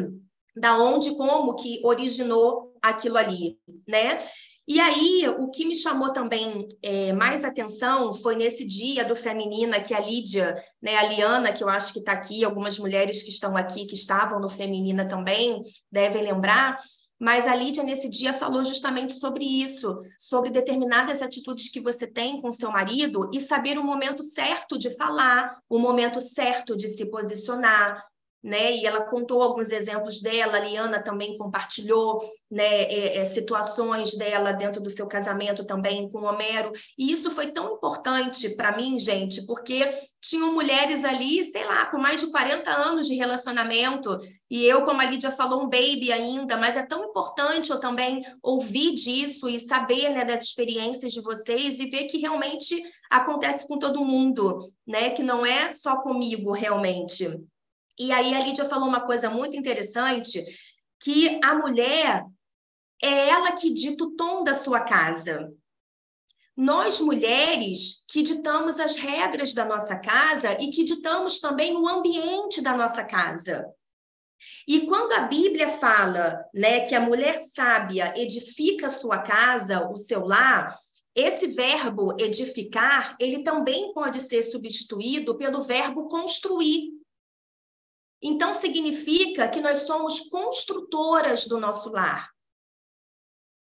da 0.55 0.79
onde, 0.81 1.17
como 1.17 1.57
que 1.57 1.81
originou 1.83 2.73
aquilo 2.81 3.19
ali, 3.19 3.59
né? 3.85 4.25
E 4.69 4.79
aí, 4.79 5.29
o 5.41 5.51
que 5.51 5.65
me 5.65 5.75
chamou 5.75 6.13
também 6.13 6.69
é, 6.81 7.13
mais 7.13 7.43
atenção 7.43 8.15
foi 8.15 8.37
nesse 8.37 8.65
dia 8.65 9.05
do 9.05 9.17
Feminina, 9.17 9.81
que 9.81 9.93
a 9.93 9.99
Lídia, 9.99 10.55
né, 10.81 10.95
a 10.95 11.03
Liana, 11.03 11.53
que 11.53 11.65
eu 11.65 11.69
acho 11.69 11.93
que 11.93 11.99
está 11.99 12.13
aqui, 12.13 12.45
algumas 12.45 12.79
mulheres 12.79 13.25
que 13.25 13.31
estão 13.31 13.57
aqui, 13.57 13.87
que 13.87 13.95
estavam 13.97 14.39
no 14.39 14.49
Feminina 14.49 15.09
também, 15.09 15.61
devem 15.91 16.23
lembrar, 16.23 16.77
mas 17.19 17.47
a 17.47 17.55
Lídia, 17.55 17.83
nesse 17.83 18.09
dia, 18.09 18.33
falou 18.33 18.63
justamente 18.65 19.15
sobre 19.15 19.45
isso, 19.45 20.03
sobre 20.19 20.51
determinadas 20.51 21.23
atitudes 21.23 21.71
que 21.71 21.81
você 21.81 22.07
tem 22.07 22.41
com 22.41 22.53
seu 22.53 22.71
marido 22.71 23.31
e 23.33 23.41
saber 23.41 23.79
o 23.79 23.85
momento 23.85 24.23
certo 24.23 24.79
de 24.79 24.95
falar, 24.97 25.59
o 25.69 25.79
momento 25.79 26.21
certo 26.21 26.77
de 26.77 26.89
se 26.89 27.07
posicionar, 27.07 28.05
né? 28.47 28.77
E 28.77 28.87
ela 28.87 29.01
contou 29.01 29.43
alguns 29.43 29.73
exemplos 29.73 30.21
dela, 30.21 30.57
a 30.57 30.61
Liana 30.61 31.03
também 31.03 31.37
compartilhou, 31.37 32.23
né, 32.49 32.85
é, 32.85 33.19
é, 33.19 33.25
situações 33.25 34.17
dela 34.17 34.53
dentro 34.53 34.81
do 34.81 34.89
seu 34.89 35.09
casamento 35.09 35.65
também 35.65 36.09
com 36.09 36.23
Homero. 36.23 36.71
E 36.97 37.11
isso 37.11 37.29
foi 37.33 37.49
tão 37.49 37.75
importante 37.75 38.51
para 38.51 38.77
mim, 38.77 39.01
gente, 39.01 39.45
porque 39.47 39.89
tinham 40.21 40.55
mulheres 40.55 41.05
ali, 41.05 41.43
sei 41.43 41.65
lá, 41.65 41.87
com 41.87 41.99
mais 41.99 42.21
de 42.21 42.31
40 42.31 42.71
anos 42.71 43.09
de 43.09 43.17
relacionamento, 43.17 44.17
e 44.49 44.65
eu, 44.65 44.83
como 44.83 45.01
a 45.01 45.07
Lídia 45.07 45.33
falou, 45.33 45.65
um 45.65 45.69
baby 45.69 46.13
ainda, 46.13 46.57
mas 46.57 46.77
é 46.77 46.87
tão 46.87 47.03
importante 47.05 47.71
eu 47.71 47.81
também 47.81 48.25
ouvir 48.41 48.95
disso 48.95 49.49
e 49.49 49.59
saber, 49.59 50.11
né, 50.11 50.25
das 50.25 50.45
experiências 50.45 51.13
de 51.13 51.21
vocês 51.21 51.81
e 51.81 51.87
ver 51.87 52.05
que 52.05 52.19
realmente 52.19 52.81
acontece 53.11 53.67
com 53.67 53.77
todo 53.77 54.05
mundo, 54.05 54.61
né, 54.87 55.11
que 55.11 55.25
não 55.25 55.45
é 55.45 55.73
só 55.73 55.97
comigo 55.97 56.53
realmente. 56.53 57.29
E 57.99 58.13
aí 58.13 58.35
a 58.35 58.41
Lídia 58.41 58.65
falou 58.65 58.89
uma 58.89 59.07
coisa 59.07 59.31
muito 59.31 59.57
interessante, 59.57 60.45
que 61.01 61.41
a 61.43 61.55
mulher 61.55 62.25
é 63.03 63.29
ela 63.29 63.53
que 63.53 63.73
dita 63.73 64.05
o 64.05 64.17
tom 64.17 64.45
da 64.45 64.55
sua 64.55 64.81
casa. 64.81 65.53
Nós, 66.57 67.01
mulheres, 67.01 68.05
que 68.11 68.23
ditamos 68.23 68.81
as 68.81 68.97
regras 68.97 69.53
da 69.53 69.65
nossa 69.65 69.99
casa 69.99 70.53
e 70.61 70.71
que 70.71 70.85
ditamos 70.85 71.39
também 71.39 71.77
o 71.77 71.87
ambiente 71.87 72.63
da 72.63 72.75
nossa 72.75 73.05
casa. 73.05 73.67
E 74.67 74.87
quando 74.87 75.13
a 75.13 75.21
Bíblia 75.21 75.69
fala 75.69 76.43
né, 76.55 76.81
que 76.81 76.95
a 76.95 77.01
mulher 77.01 77.41
sábia 77.41 78.15
edifica 78.17 78.87
a 78.87 78.91
sua 78.91 79.19
casa, 79.19 79.89
o 79.91 79.97
seu 79.97 80.25
lar, 80.25 80.75
esse 81.15 81.47
verbo 81.47 82.15
edificar, 82.19 83.17
ele 83.19 83.43
também 83.43 83.93
pode 83.93 84.21
ser 84.21 84.43
substituído 84.43 85.37
pelo 85.37 85.63
verbo 85.63 86.09
construir. 86.09 86.96
Então, 88.23 88.55
significa 88.55 89.49
que 89.49 89.61
nós 89.61 89.81
somos 89.81 90.21
construtoras 90.29 91.47
do 91.47 91.61
nosso 91.61 91.91
lar. 91.91 92.31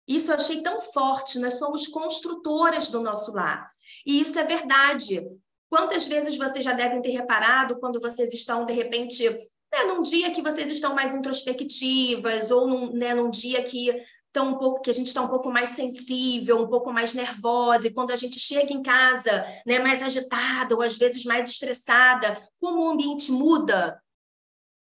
Isso 0.07 0.31
eu 0.31 0.35
achei 0.35 0.61
tão 0.61 0.79
forte. 0.79 1.39
Nós 1.39 1.55
somos 1.55 1.87
construtoras 1.87 2.89
do 2.89 3.01
nosso 3.01 3.31
lar. 3.31 3.71
E 4.05 4.21
isso 4.21 4.37
é 4.37 4.43
verdade. 4.43 5.25
Quantas 5.69 6.07
vezes 6.07 6.37
vocês 6.37 6.63
já 6.63 6.73
devem 6.73 7.01
ter 7.01 7.11
reparado 7.11 7.79
quando 7.79 7.99
vocês 7.99 8.33
estão, 8.33 8.65
de 8.65 8.73
repente, 8.73 9.27
né, 9.71 9.83
num 9.87 10.03
dia 10.03 10.31
que 10.31 10.41
vocês 10.41 10.69
estão 10.69 10.93
mais 10.93 11.15
introspectivas, 11.15 12.51
ou 12.51 12.67
num, 12.67 12.93
né, 12.93 13.13
num 13.15 13.29
dia 13.29 13.63
que 13.63 13.89
estão 14.27 14.49
um 14.49 14.57
pouco, 14.57 14.81
que 14.81 14.89
a 14.89 14.93
gente 14.93 15.07
está 15.07 15.21
um 15.21 15.27
pouco 15.27 15.49
mais 15.51 15.69
sensível, 15.69 16.59
um 16.59 16.67
pouco 16.67 16.91
mais 16.91 17.13
nervosa, 17.13 17.87
e 17.87 17.93
quando 17.93 18.11
a 18.11 18.15
gente 18.15 18.39
chega 18.39 18.73
em 18.73 18.81
casa, 18.81 19.45
né, 19.65 19.79
mais 19.79 20.01
agitada, 20.03 20.75
ou 20.75 20.81
às 20.81 20.97
vezes 20.97 21.23
mais 21.23 21.49
estressada, 21.49 22.41
como 22.59 22.81
o 22.81 22.89
ambiente 22.89 23.31
muda, 23.31 23.99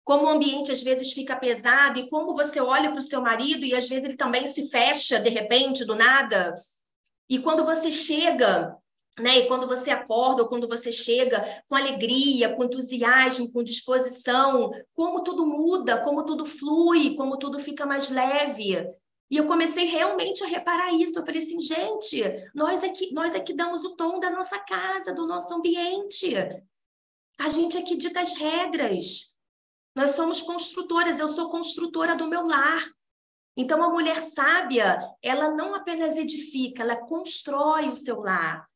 como 0.07 0.23
o 0.23 0.29
ambiente 0.29 0.71
às 0.71 0.81
vezes 0.81 1.11
fica 1.11 1.35
pesado 1.35 1.99
e 1.99 2.09
como 2.09 2.33
você 2.33 2.61
olha 2.61 2.89
para 2.91 2.99
o 2.99 3.01
seu 3.01 3.21
marido 3.21 3.65
e 3.65 3.75
às 3.75 3.89
vezes 3.89 4.05
ele 4.05 4.15
também 4.15 4.47
se 4.47 4.69
fecha 4.69 5.19
de 5.19 5.27
repente, 5.27 5.83
do 5.83 5.95
nada. 5.95 6.55
E 7.29 7.37
quando 7.39 7.65
você 7.65 7.91
chega, 7.91 8.73
né, 9.19 9.39
e 9.39 9.47
quando 9.49 9.67
você 9.67 9.91
acorda 9.91 10.43
ou 10.43 10.47
quando 10.47 10.65
você 10.65 10.93
chega 10.93 11.61
com 11.67 11.75
alegria, 11.75 12.55
com 12.55 12.63
entusiasmo, 12.63 13.51
com 13.51 13.61
disposição, 13.61 14.71
como 14.93 15.23
tudo 15.23 15.45
muda, 15.45 16.01
como 16.01 16.23
tudo 16.23 16.45
flui, 16.45 17.13
como 17.15 17.35
tudo 17.35 17.59
fica 17.59 17.85
mais 17.85 18.09
leve. 18.09 18.77
E 19.29 19.35
eu 19.35 19.45
comecei 19.45 19.87
realmente 19.87 20.41
a 20.41 20.47
reparar 20.47 20.93
isso. 20.93 21.19
Eu 21.19 21.25
falei 21.25 21.41
assim, 21.41 21.59
gente, 21.59 22.23
nós 22.55 22.81
é 22.81 22.87
que, 22.87 23.13
nós 23.13 23.35
é 23.35 23.41
que 23.41 23.53
damos 23.53 23.83
o 23.83 23.93
tom 23.97 24.21
da 24.21 24.29
nossa 24.29 24.57
casa, 24.57 25.13
do 25.13 25.27
nosso 25.27 25.53
ambiente. 25.53 26.33
A 27.37 27.49
gente 27.49 27.77
é 27.77 27.81
que 27.81 27.97
dita 27.97 28.21
as 28.21 28.37
regras. 28.37 29.36
Nós 29.97 30.11
somos 30.11 30.43
construtoras, 30.43 31.19
eu 31.19 31.27
sou 31.27 31.49
construtora 31.49 32.15
do 32.15 32.27
meu 32.27 32.45
lar. 32.45 32.85
Então, 33.57 33.83
a 33.83 33.89
mulher 33.89 34.21
sábia, 34.21 35.01
ela 35.23 35.49
não 35.49 35.73
apenas 35.73 36.19
edifica, 36.19 36.83
ela 36.83 36.95
constrói 36.95 37.89
o 37.89 37.95
seu 37.95 38.19
lar. 38.19 38.69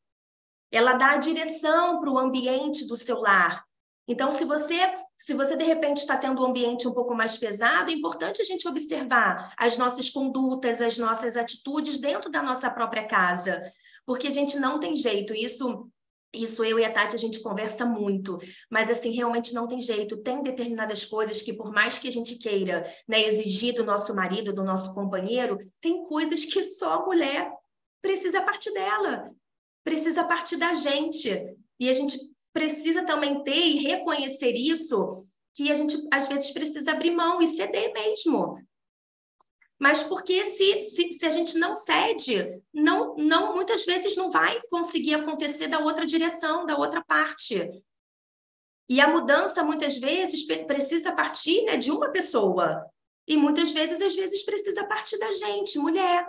Ela 0.68 0.94
dá 0.94 1.12
a 1.12 1.18
direção 1.18 2.00
para 2.00 2.10
o 2.10 2.18
ambiente 2.18 2.88
do 2.88 2.96
seu 2.96 3.20
lar. 3.20 3.64
Então, 4.08 4.32
se 4.32 4.44
você, 4.44 4.80
se 5.16 5.32
você 5.32 5.56
de 5.56 5.62
repente 5.64 5.98
está 5.98 6.16
tendo 6.16 6.42
um 6.42 6.46
ambiente 6.46 6.88
um 6.88 6.92
pouco 6.92 7.14
mais 7.14 7.38
pesado, 7.38 7.92
é 7.92 7.94
importante 7.94 8.42
a 8.42 8.44
gente 8.44 8.66
observar 8.66 9.54
as 9.56 9.78
nossas 9.78 10.10
condutas, 10.10 10.82
as 10.82 10.98
nossas 10.98 11.36
atitudes 11.36 11.98
dentro 11.98 12.32
da 12.32 12.42
nossa 12.42 12.68
própria 12.68 13.06
casa, 13.06 13.62
porque 14.04 14.26
a 14.26 14.32
gente 14.32 14.58
não 14.58 14.80
tem 14.80 14.96
jeito. 14.96 15.32
Isso 15.32 15.88
isso 16.32 16.64
eu 16.64 16.78
e 16.78 16.84
a 16.84 16.92
Tati 16.92 17.14
a 17.14 17.18
gente 17.18 17.40
conversa 17.40 17.84
muito, 17.84 18.38
mas 18.70 18.90
assim, 18.90 19.10
realmente 19.10 19.52
não 19.52 19.68
tem 19.68 19.80
jeito. 19.80 20.22
Tem 20.22 20.42
determinadas 20.42 21.04
coisas 21.04 21.42
que, 21.42 21.52
por 21.52 21.70
mais 21.70 21.98
que 21.98 22.08
a 22.08 22.12
gente 22.12 22.36
queira 22.36 22.90
né, 23.06 23.22
exigir 23.22 23.74
do 23.74 23.84
nosso 23.84 24.14
marido, 24.14 24.52
do 24.52 24.64
nosso 24.64 24.94
companheiro, 24.94 25.58
tem 25.80 26.04
coisas 26.04 26.44
que 26.44 26.62
só 26.62 26.94
a 26.94 27.04
mulher 27.04 27.52
precisa 28.00 28.40
partir 28.42 28.72
dela, 28.72 29.30
precisa 29.84 30.24
partir 30.24 30.56
da 30.56 30.72
gente. 30.72 31.28
E 31.78 31.88
a 31.88 31.92
gente 31.92 32.16
precisa 32.52 33.04
também 33.04 33.42
ter 33.42 33.54
e 33.54 33.82
reconhecer 33.82 34.52
isso, 34.52 35.24
que 35.54 35.70
a 35.70 35.74
gente 35.74 35.96
às 36.10 36.28
vezes 36.28 36.50
precisa 36.50 36.92
abrir 36.92 37.10
mão 37.10 37.42
e 37.42 37.46
ceder 37.46 37.92
mesmo 37.92 38.56
mas 39.82 40.04
porque 40.04 40.44
se, 40.44 40.84
se, 40.84 41.12
se, 41.12 41.26
a 41.26 41.30
gente 41.30 41.58
não 41.58 41.74
cede, 41.74 42.62
não, 42.72 43.16
não 43.16 43.52
muitas 43.52 43.84
vezes 43.84 44.16
não 44.16 44.30
vai 44.30 44.62
conseguir 44.70 45.14
acontecer 45.14 45.66
da 45.66 45.80
outra 45.80 46.06
direção, 46.06 46.64
da 46.64 46.76
outra 46.76 47.02
parte. 47.02 47.82
E 48.88 49.00
a 49.00 49.08
mudança, 49.08 49.64
muitas 49.64 49.98
vezes, 49.98 50.44
precisa 50.68 51.10
partir 51.10 51.64
né, 51.64 51.76
de 51.76 51.90
uma 51.90 52.12
pessoa. 52.12 52.86
E 53.26 53.36
muitas 53.36 53.72
vezes, 53.72 54.00
às 54.00 54.14
vezes, 54.14 54.44
precisa 54.44 54.86
partir 54.86 55.18
da 55.18 55.32
gente, 55.32 55.80
mulher. 55.80 56.28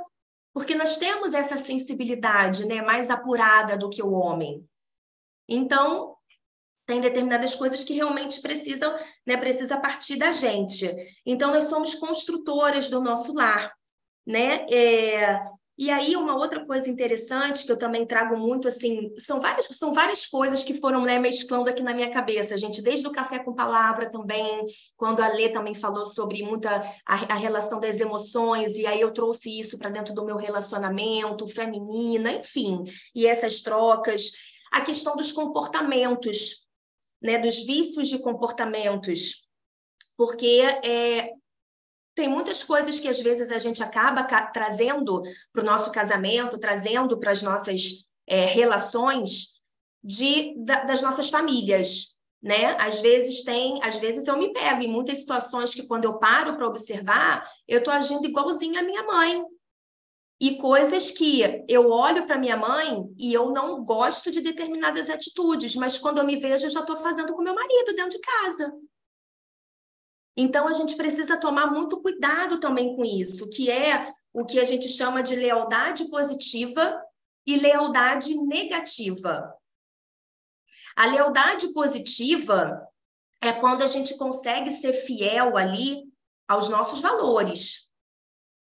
Porque 0.51 0.74
nós 0.74 0.98
temos 0.98 1.36
essa 1.36 1.55
sensibilidade 1.55 2.65
né, 2.65 2.81
mais 2.81 3.12
apurada 3.12 3.77
do 3.77 3.88
que 3.88 4.01
o 4.01 4.13
homem. 4.13 4.67
Então, 5.48 6.12
tem 6.85 6.99
determinadas 6.99 7.55
coisas 7.55 7.83
que 7.83 7.93
realmente 7.93 8.41
precisam, 8.41 8.93
né, 9.25 9.37
precisa 9.37 9.77
partir 9.77 10.17
da 10.17 10.31
gente. 10.31 10.89
Então, 11.25 11.51
nós 11.51 11.65
somos 11.65 11.95
construtoras 11.95 12.89
do 12.89 13.01
nosso 13.01 13.33
lar, 13.33 13.71
né? 14.25 14.65
É, 14.69 15.39
e 15.75 15.89
aí, 15.89 16.15
uma 16.15 16.35
outra 16.35 16.63
coisa 16.65 16.87
interessante 16.87 17.65
que 17.65 17.71
eu 17.71 17.77
também 17.77 18.05
trago 18.05 18.37
muito, 18.37 18.67
assim, 18.67 19.11
são 19.17 19.41
várias, 19.41 19.65
são 19.71 19.91
várias 19.91 20.23
coisas 20.23 20.63
que 20.63 20.75
foram 20.75 21.01
né, 21.01 21.17
mesclando 21.17 21.67
aqui 21.67 21.81
na 21.81 21.95
minha 21.95 22.11
cabeça, 22.11 22.55
gente, 22.57 22.79
desde 22.79 23.07
o 23.07 23.11
café 23.11 23.39
com 23.39 23.55
palavra 23.55 24.11
também, 24.11 24.63
quando 24.95 25.21
a 25.21 25.27
Lê 25.29 25.49
também 25.49 25.73
falou 25.73 26.05
sobre 26.05 26.43
muita 26.43 26.69
a, 27.07 27.13
a 27.33 27.35
relação 27.35 27.79
das 27.79 27.99
emoções, 27.99 28.77
e 28.77 28.85
aí 28.85 29.01
eu 29.01 29.11
trouxe 29.11 29.59
isso 29.59 29.79
para 29.79 29.89
dentro 29.89 30.13
do 30.13 30.23
meu 30.23 30.37
relacionamento, 30.37 31.47
feminina, 31.47 32.31
enfim, 32.33 32.83
e 33.15 33.25
essas 33.25 33.61
trocas, 33.61 34.31
a 34.71 34.81
questão 34.81 35.15
dos 35.15 35.31
comportamentos, 35.31 36.62
né, 37.23 37.37
dos 37.37 37.65
vícios 37.65 38.09
de 38.09 38.19
comportamentos, 38.19 39.49
porque 40.17 40.61
é, 40.83 41.31
tem 42.15 42.27
muitas 42.27 42.63
coisas 42.63 42.99
que 42.99 43.07
às 43.07 43.21
vezes 43.21 43.51
a 43.51 43.57
gente 43.57 43.81
acaba 43.81 44.23
trazendo 44.51 45.21
para 45.51 45.61
o 45.61 45.65
nosso 45.65 45.91
casamento, 45.91 46.59
trazendo 46.59 47.17
para 47.19 47.31
as 47.31 47.41
nossas 47.41 48.05
é, 48.27 48.45
relações 48.45 49.61
de, 50.03 50.53
da, 50.63 50.83
das 50.83 51.01
nossas 51.01 51.29
famílias, 51.29 52.17
né? 52.41 52.75
Às 52.77 52.99
vezes 52.99 53.43
tem, 53.43 53.81
às 53.81 53.99
vezes 53.99 54.27
eu 54.27 54.37
me 54.37 54.51
pego 54.51 54.83
em 54.83 54.91
muitas 54.91 55.19
situações 55.19 55.73
que 55.73 55.87
quando 55.87 56.05
eu 56.05 56.19
paro 56.19 56.55
para 56.55 56.67
observar, 56.67 57.49
eu 57.67 57.79
estou 57.79 57.93
agindo 57.93 58.25
igualzinho 58.25 58.77
à 58.77 58.83
minha 58.83 59.03
mãe, 59.03 59.43
e 60.43 60.57
coisas 60.57 61.09
que 61.09 61.63
eu 61.69 61.89
olho 61.89 62.27
para 62.27 62.38
minha 62.38 62.57
mãe 62.57 63.09
e 63.17 63.33
eu 63.33 63.51
não 63.51 63.81
gosto 63.81 64.29
de 64.29 64.41
determinadas 64.41 65.09
atitudes, 65.09 65.73
mas 65.77 65.97
quando 65.97 66.17
eu 66.17 66.25
me 66.25 66.35
vejo, 66.35 66.65
eu 66.65 66.69
já 66.69 66.81
estou 66.81 66.97
fazendo 66.97 67.31
com 67.31 67.41
meu 67.41 67.55
marido 67.55 67.95
dentro 67.95 68.09
de 68.09 68.19
casa. 68.19 68.73
Então, 70.35 70.67
a 70.67 70.73
gente 70.73 70.97
precisa 70.97 71.39
tomar 71.39 71.67
muito 71.67 72.01
cuidado 72.01 72.59
também 72.59 72.93
com 72.93 73.05
isso, 73.05 73.50
que 73.51 73.71
é 73.71 74.13
o 74.33 74.43
que 74.43 74.59
a 74.59 74.65
gente 74.65 74.89
chama 74.89 75.23
de 75.23 75.33
lealdade 75.33 76.09
positiva 76.09 77.01
e 77.47 77.55
lealdade 77.55 78.35
negativa. 78.35 79.57
A 80.93 81.05
lealdade 81.05 81.71
positiva 81.71 82.85
é 83.41 83.53
quando 83.53 83.81
a 83.81 83.88
gente 83.88 84.17
consegue 84.17 84.71
ser 84.71 84.91
fiel 84.91 85.55
ali 85.55 86.03
aos 86.50 86.67
nossos 86.67 87.00
valores, 87.00 87.92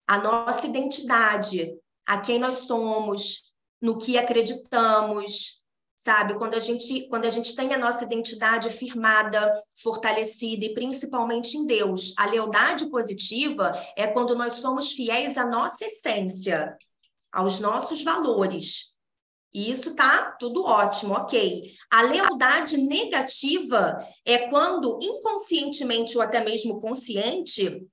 a 0.07 0.17
nossa 0.17 0.67
identidade, 0.67 1.73
a 2.05 2.19
quem 2.19 2.39
nós 2.39 2.59
somos, 2.59 3.53
no 3.81 3.97
que 3.97 4.17
acreditamos, 4.17 5.63
sabe? 6.03 6.37
Quando 6.37 6.55
a 6.55 6.59
gente, 6.59 7.07
quando 7.07 7.25
a 7.25 7.29
gente 7.29 7.55
tem 7.55 7.73
a 7.73 7.77
nossa 7.77 8.03
identidade 8.03 8.69
firmada, 8.69 9.51
fortalecida 9.81 10.65
e 10.65 10.73
principalmente 10.73 11.57
em 11.57 11.65
Deus. 11.65 12.13
A 12.17 12.25
lealdade 12.25 12.87
positiva 12.87 13.71
é 13.95 14.07
quando 14.07 14.35
nós 14.35 14.55
somos 14.55 14.91
fiéis 14.91 15.37
à 15.37 15.45
nossa 15.45 15.85
essência, 15.85 16.77
aos 17.31 17.59
nossos 17.59 18.03
valores. 18.03 18.93
E 19.53 19.69
isso 19.69 19.95
tá 19.95 20.35
tudo 20.39 20.65
ótimo, 20.65 21.13
ok. 21.13 21.71
A 21.91 22.01
lealdade 22.01 22.75
negativa 22.75 23.97
é 24.25 24.49
quando 24.49 24.99
inconscientemente 25.01 26.17
ou 26.17 26.23
até 26.23 26.43
mesmo 26.43 26.81
consciente 26.81 27.87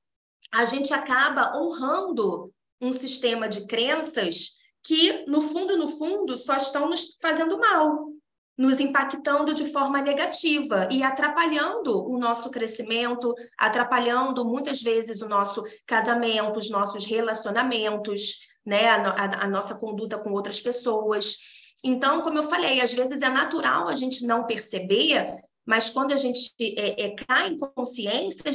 a 0.52 0.64
gente 0.64 0.92
acaba 0.92 1.56
honrando 1.56 2.52
um 2.80 2.92
sistema 2.92 3.48
de 3.48 3.66
crenças 3.66 4.60
que, 4.82 5.24
no 5.26 5.40
fundo, 5.40 5.76
no 5.76 5.88
fundo, 5.88 6.36
só 6.36 6.56
estão 6.56 6.88
nos 6.88 7.16
fazendo 7.20 7.58
mal, 7.58 8.08
nos 8.56 8.80
impactando 8.80 9.54
de 9.54 9.70
forma 9.70 10.00
negativa 10.00 10.88
e 10.90 11.02
atrapalhando 11.02 12.04
o 12.10 12.18
nosso 12.18 12.50
crescimento, 12.50 13.34
atrapalhando 13.58 14.44
muitas 14.44 14.82
vezes 14.82 15.20
o 15.20 15.28
nosso 15.28 15.62
casamento, 15.86 16.58
os 16.58 16.70
nossos 16.70 17.04
relacionamentos, 17.04 18.38
né, 18.64 18.88
a, 18.88 19.10
a, 19.10 19.44
a 19.44 19.48
nossa 19.48 19.74
conduta 19.76 20.18
com 20.18 20.32
outras 20.32 20.60
pessoas. 20.60 21.36
Então, 21.82 22.20
como 22.20 22.38
eu 22.38 22.42
falei, 22.42 22.80
às 22.80 22.92
vezes 22.92 23.22
é 23.22 23.28
natural 23.28 23.88
a 23.88 23.94
gente 23.94 24.26
não 24.26 24.46
perceber, 24.46 25.40
mas 25.64 25.88
quando 25.88 26.12
a 26.12 26.16
gente 26.16 26.52
é, 26.76 27.06
é, 27.06 27.10
cai 27.14 27.48
em 27.48 27.58
consciência, 27.58 28.50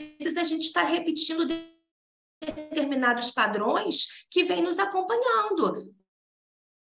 vezes 0.00 0.36
a 0.36 0.44
gente 0.44 0.62
está 0.62 0.82
repetindo 0.82 1.46
determinados 2.40 3.30
padrões 3.30 4.26
que 4.30 4.44
vêm 4.44 4.62
nos 4.62 4.78
acompanhando 4.78 5.94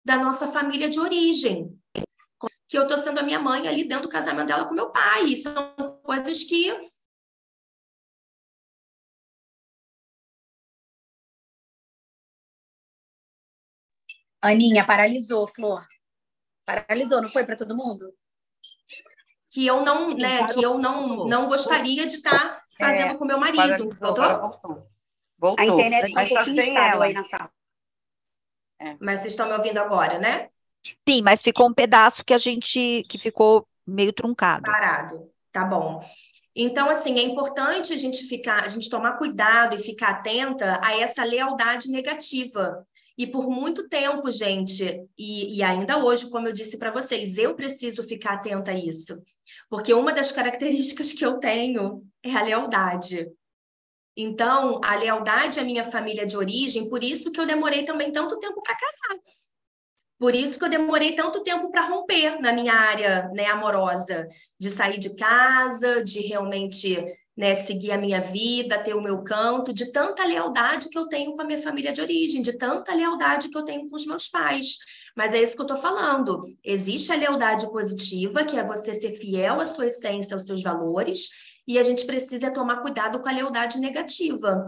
da 0.05 0.17
nossa 0.17 0.47
família 0.47 0.89
de 0.89 0.99
origem. 0.99 1.77
Que 2.67 2.77
eu 2.77 2.83
estou 2.83 2.97
sendo 2.97 3.19
a 3.19 3.23
minha 3.23 3.39
mãe 3.39 3.67
ali 3.67 3.83
dentro 3.83 4.03
do 4.03 4.11
casamento 4.11 4.47
dela 4.47 4.67
com 4.67 4.73
meu 4.73 4.91
pai. 4.91 5.25
E 5.25 5.35
são 5.35 5.53
coisas 6.03 6.43
que 6.43 6.71
Aninha, 14.41 14.85
paralisou, 14.85 15.47
Flor. 15.47 15.85
Paralisou, 16.65 17.21
não 17.21 17.29
foi 17.29 17.45
para 17.45 17.57
todo 17.57 17.75
mundo? 17.75 18.13
Que 19.51 19.65
eu 19.65 19.83
não, 19.83 20.15
né, 20.15 20.47
que 20.47 20.63
eu 20.63 20.77
não, 20.77 21.27
não 21.27 21.49
gostaria 21.49 22.05
de 22.05 22.17
estar 22.17 22.57
tá 22.57 22.58
fazendo 22.79 23.11
é, 23.11 23.15
com 23.15 23.25
meu 23.25 23.39
marido. 23.39 23.89
Voltou. 23.89 25.55
A 25.57 25.65
internet 25.65 26.07
está 26.07 26.23
um 26.23 26.27
pouquinho 26.27 27.01
aí 27.01 27.13
na 27.13 27.23
sala. 27.23 27.51
Mas 28.99 29.19
vocês 29.19 29.33
estão 29.33 29.47
me 29.47 29.53
ouvindo 29.53 29.77
agora, 29.77 30.17
né? 30.17 30.49
Sim, 31.07 31.21
mas 31.21 31.41
ficou 31.41 31.67
um 31.67 31.73
pedaço 31.73 32.23
que 32.23 32.33
a 32.33 32.37
gente 32.37 33.03
que 33.09 33.17
ficou 33.17 33.67
meio 33.85 34.13
truncado. 34.13 34.63
Parado. 34.63 35.29
Tá 35.51 35.65
bom. 35.65 35.99
Então, 36.55 36.89
assim, 36.89 37.17
é 37.19 37.23
importante 37.23 37.93
a 37.93 37.97
gente 37.97 38.23
ficar, 38.23 38.63
a 38.63 38.67
gente 38.67 38.89
tomar 38.89 39.17
cuidado 39.17 39.75
e 39.75 39.79
ficar 39.79 40.09
atenta 40.09 40.79
a 40.83 40.97
essa 40.97 41.23
lealdade 41.23 41.89
negativa. 41.89 42.85
E 43.19 43.27
por 43.27 43.49
muito 43.49 43.89
tempo, 43.89 44.31
gente, 44.31 45.05
e, 45.17 45.57
e 45.57 45.61
ainda 45.61 45.97
hoje, 46.01 46.29
como 46.29 46.47
eu 46.47 46.53
disse 46.53 46.77
para 46.77 46.89
vocês, 46.89 47.37
eu 47.37 47.53
preciso 47.53 48.01
ficar 48.01 48.35
atenta 48.35 48.71
a 48.71 48.73
isso. 48.73 49.21
Porque 49.69 49.93
uma 49.93 50.13
das 50.13 50.31
características 50.31 51.11
que 51.11 51.25
eu 51.25 51.37
tenho 51.37 52.01
é 52.23 52.31
a 52.31 52.41
lealdade. 52.41 53.29
Então, 54.15 54.79
a 54.81 54.95
lealdade 54.95 55.59
à 55.59 55.65
minha 55.65 55.83
família 55.83 56.25
de 56.25 56.37
origem, 56.37 56.89
por 56.89 57.03
isso 57.03 57.29
que 57.29 57.41
eu 57.41 57.45
demorei 57.45 57.83
também 57.83 58.09
tanto 58.09 58.39
tempo 58.39 58.61
para 58.61 58.77
casar. 58.77 59.21
Por 60.17 60.33
isso 60.33 60.57
que 60.57 60.63
eu 60.63 60.69
demorei 60.69 61.13
tanto 61.13 61.43
tempo 61.43 61.69
para 61.69 61.87
romper 61.87 62.39
na 62.39 62.53
minha 62.53 62.73
área 62.73 63.27
né, 63.33 63.47
amorosa, 63.47 64.29
de 64.57 64.69
sair 64.69 64.97
de 64.97 65.13
casa, 65.15 66.01
de 66.01 66.21
realmente 66.21 66.95
né, 67.39 67.55
seguir 67.55 67.91
a 67.93 67.97
minha 67.97 68.19
vida, 68.19 68.83
ter 68.83 68.93
o 68.93 69.01
meu 69.01 69.23
canto, 69.23 69.71
de 69.71 69.93
tanta 69.93 70.25
lealdade 70.25 70.89
que 70.89 70.99
eu 70.99 71.07
tenho 71.07 71.31
com 71.31 71.41
a 71.41 71.45
minha 71.45 71.57
família 71.57 71.93
de 71.93 72.01
origem, 72.01 72.41
de 72.41 72.51
tanta 72.51 72.93
lealdade 72.93 73.47
que 73.47 73.57
eu 73.57 73.63
tenho 73.63 73.87
com 73.87 73.95
os 73.95 74.05
meus 74.05 74.27
pais. 74.27 74.75
Mas 75.15 75.33
é 75.33 75.41
isso 75.41 75.55
que 75.55 75.61
eu 75.61 75.65
estou 75.65 75.77
falando. 75.77 76.41
Existe 76.61 77.13
a 77.13 77.15
lealdade 77.15 77.65
positiva, 77.71 78.43
que 78.43 78.57
é 78.57 78.63
você 78.65 78.93
ser 78.93 79.15
fiel 79.15 79.61
à 79.61 79.63
sua 79.63 79.85
essência, 79.85 80.33
aos 80.33 80.45
seus 80.45 80.61
valores, 80.61 81.29
e 81.65 81.79
a 81.79 81.83
gente 81.83 82.05
precisa 82.05 82.51
tomar 82.51 82.81
cuidado 82.81 83.21
com 83.21 83.29
a 83.29 83.31
lealdade 83.31 83.79
negativa 83.79 84.61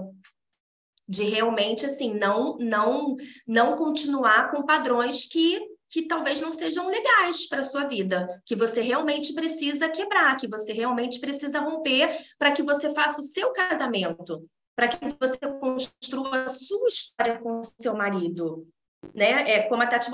de 1.10 1.26
realmente 1.26 1.86
assim 1.86 2.14
não 2.14 2.56
não 2.58 3.18
não 3.46 3.76
continuar 3.76 4.50
com 4.50 4.64
padrões 4.64 5.26
que 5.26 5.60
que 5.92 6.08
talvez 6.08 6.40
não 6.40 6.54
sejam 6.54 6.88
legais 6.88 7.48
para 7.48 7.60
a 7.60 7.64
sua 7.64 7.84
vida, 7.84 8.42
que 8.46 8.56
você 8.56 8.82
realmente 8.82 9.34
precisa 9.34 9.90
quebrar, 9.90 10.38
que 10.38 10.48
você 10.48 10.72
realmente 10.72 11.20
precisa 11.20 11.60
romper 11.60 12.18
para 12.40 12.54
que 12.54 12.64
você 12.64 12.94
faça 12.94 13.20
o 13.20 13.24
seu 13.24 13.52
casamento, 13.52 14.50
para 14.74 14.88
que 14.88 14.98
você 15.20 15.38
construa 15.60 16.46
a 16.46 16.50
sua 16.50 16.88
história 16.88 17.38
com 17.40 17.60
o 17.60 17.64
seu 17.64 17.94
marido, 17.94 18.66
né? 19.14 19.52
É 19.52 19.68
como 19.68 19.84
a 19.84 19.88
Tati 19.88 20.10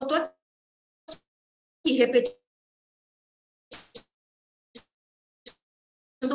botou 0.00 0.16
aqui, 0.16 1.92
repetindo 1.92 2.41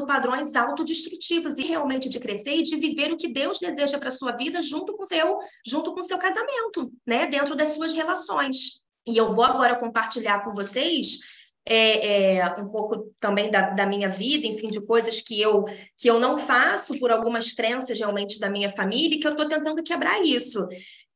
padrões 0.06 0.56
autodestrutivos 0.56 1.58
e 1.58 1.63
realmente 1.63 2.10
de 2.10 2.20
crescer 2.20 2.56
e 2.56 2.63
de 2.63 2.75
viver 2.75 3.12
o 3.12 3.17
que 3.17 3.27
Deus 3.27 3.60
deseja 3.60 3.98
para 3.98 4.12
sua 4.12 4.32
vida 4.34 4.62
junto 4.62 4.96
com 4.96 5.06
seu 5.06 5.38
junto 5.65 5.94
com 5.94 6.03
seu 6.03 6.17
casamento, 6.17 6.91
né? 7.06 7.27
Dentro 7.27 7.56
das 7.56 7.70
suas 7.70 7.94
relações. 7.94 8.86
E 9.06 9.17
eu 9.17 9.32
vou 9.32 9.44
agora 9.44 9.75
compartilhar 9.75 10.44
com 10.44 10.51
vocês 10.51 11.20
é, 11.70 12.38
é, 12.38 12.56
um 12.62 12.70
pouco 12.70 13.13
também 13.20 13.51
da, 13.51 13.72
da, 13.72 13.86
minha 13.86 14.08
vida, 14.08 14.48
enfim, 14.48 14.70
de 14.70 14.79
coisas 14.79 15.20
que 15.20 15.39
eu 15.41 15.65
que 15.98 16.10
eu 16.10 16.17
não 16.17 16.38
faço 16.38 16.98
por 16.98 17.12
algumas 17.12 17.51
crenças 17.51 18.00
realmente 18.00 18.39
da 18.39 18.50
minha 18.50 18.70
família 18.70 19.17
e 19.17 19.20
que 19.20 19.27
eu 19.27 19.32
estou 19.32 19.50
tentando 19.50 19.84
quebrar 19.84 20.24
isso. 20.24 20.65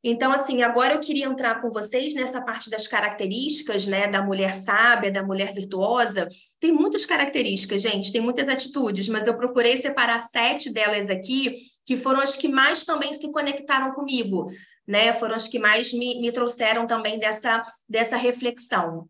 Então, 0.04 0.32
assim, 0.32 0.64
agora 0.64 0.96
eu 0.96 1.00
queria 1.00 1.28
entrar 1.28 1.62
com 1.62 1.70
vocês 1.70 2.16
nessa 2.16 2.42
parte 2.42 2.72
das 2.72 2.88
características, 2.88 3.86
né, 3.86 4.08
da 4.08 4.22
mulher 4.22 4.56
sábia, 4.56 5.12
da 5.12 5.22
mulher 5.22 5.54
virtuosa. 5.54 6.28
Tem 6.60 6.72
muitas 6.72 7.06
características, 7.06 7.84
gente, 7.84 8.12
tem 8.12 8.20
muitas 8.20 8.48
atitudes, 8.48 9.08
mas 9.10 9.28
eu 9.28 9.38
procurei 9.38 9.78
separar 9.78 10.24
sete 10.24 10.74
delas 10.74 11.08
aqui, 11.08 11.54
que 11.86 11.96
foram 11.96 12.20
as 12.20 12.36
que 12.36 12.48
mais 12.48 12.84
também 12.84 13.14
se 13.14 13.32
conectaram 13.32 13.94
comigo, 13.94 14.50
né? 14.88 15.14
Foram 15.14 15.36
as 15.36 15.48
que 15.48 15.60
mais 15.60 15.94
me, 15.94 16.20
me 16.20 16.32
trouxeram 16.32 16.88
também 16.88 17.20
dessa, 17.20 17.62
dessa 17.88 18.18
reflexão. 18.18 19.08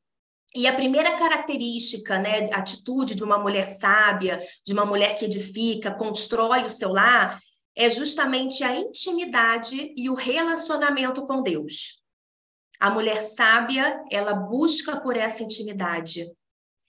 E 0.54 0.68
a 0.68 0.76
primeira 0.76 1.16
característica, 1.18 2.20
né, 2.20 2.50
atitude 2.52 3.16
de 3.16 3.24
uma 3.24 3.38
mulher 3.38 3.70
sábia, 3.70 4.42
de 4.66 4.74
uma 4.74 4.86
mulher 4.86 5.16
que 5.16 5.24
edifica, 5.24 5.92
constrói 5.92 6.66
o 6.66 6.70
seu 6.70 6.92
lar, 6.92 7.40
é 7.76 7.90
justamente 7.90 8.64
a 8.64 8.76
intimidade 8.76 9.94
e 9.96 10.10
o 10.10 10.14
relacionamento 10.14 11.26
com 11.26 11.42
Deus. 11.42 12.02
A 12.80 12.90
mulher 12.90 13.18
sábia, 13.18 14.04
ela 14.10 14.34
busca 14.34 15.00
por 15.00 15.16
essa 15.16 15.44
intimidade. 15.44 16.26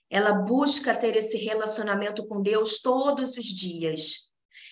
Ela 0.09 0.33
busca 0.33 0.95
ter 0.95 1.15
esse 1.15 1.37
relacionamento 1.37 2.25
com 2.25 2.41
Deus 2.41 2.81
todos 2.81 3.37
os 3.37 3.45
dias. 3.45 4.31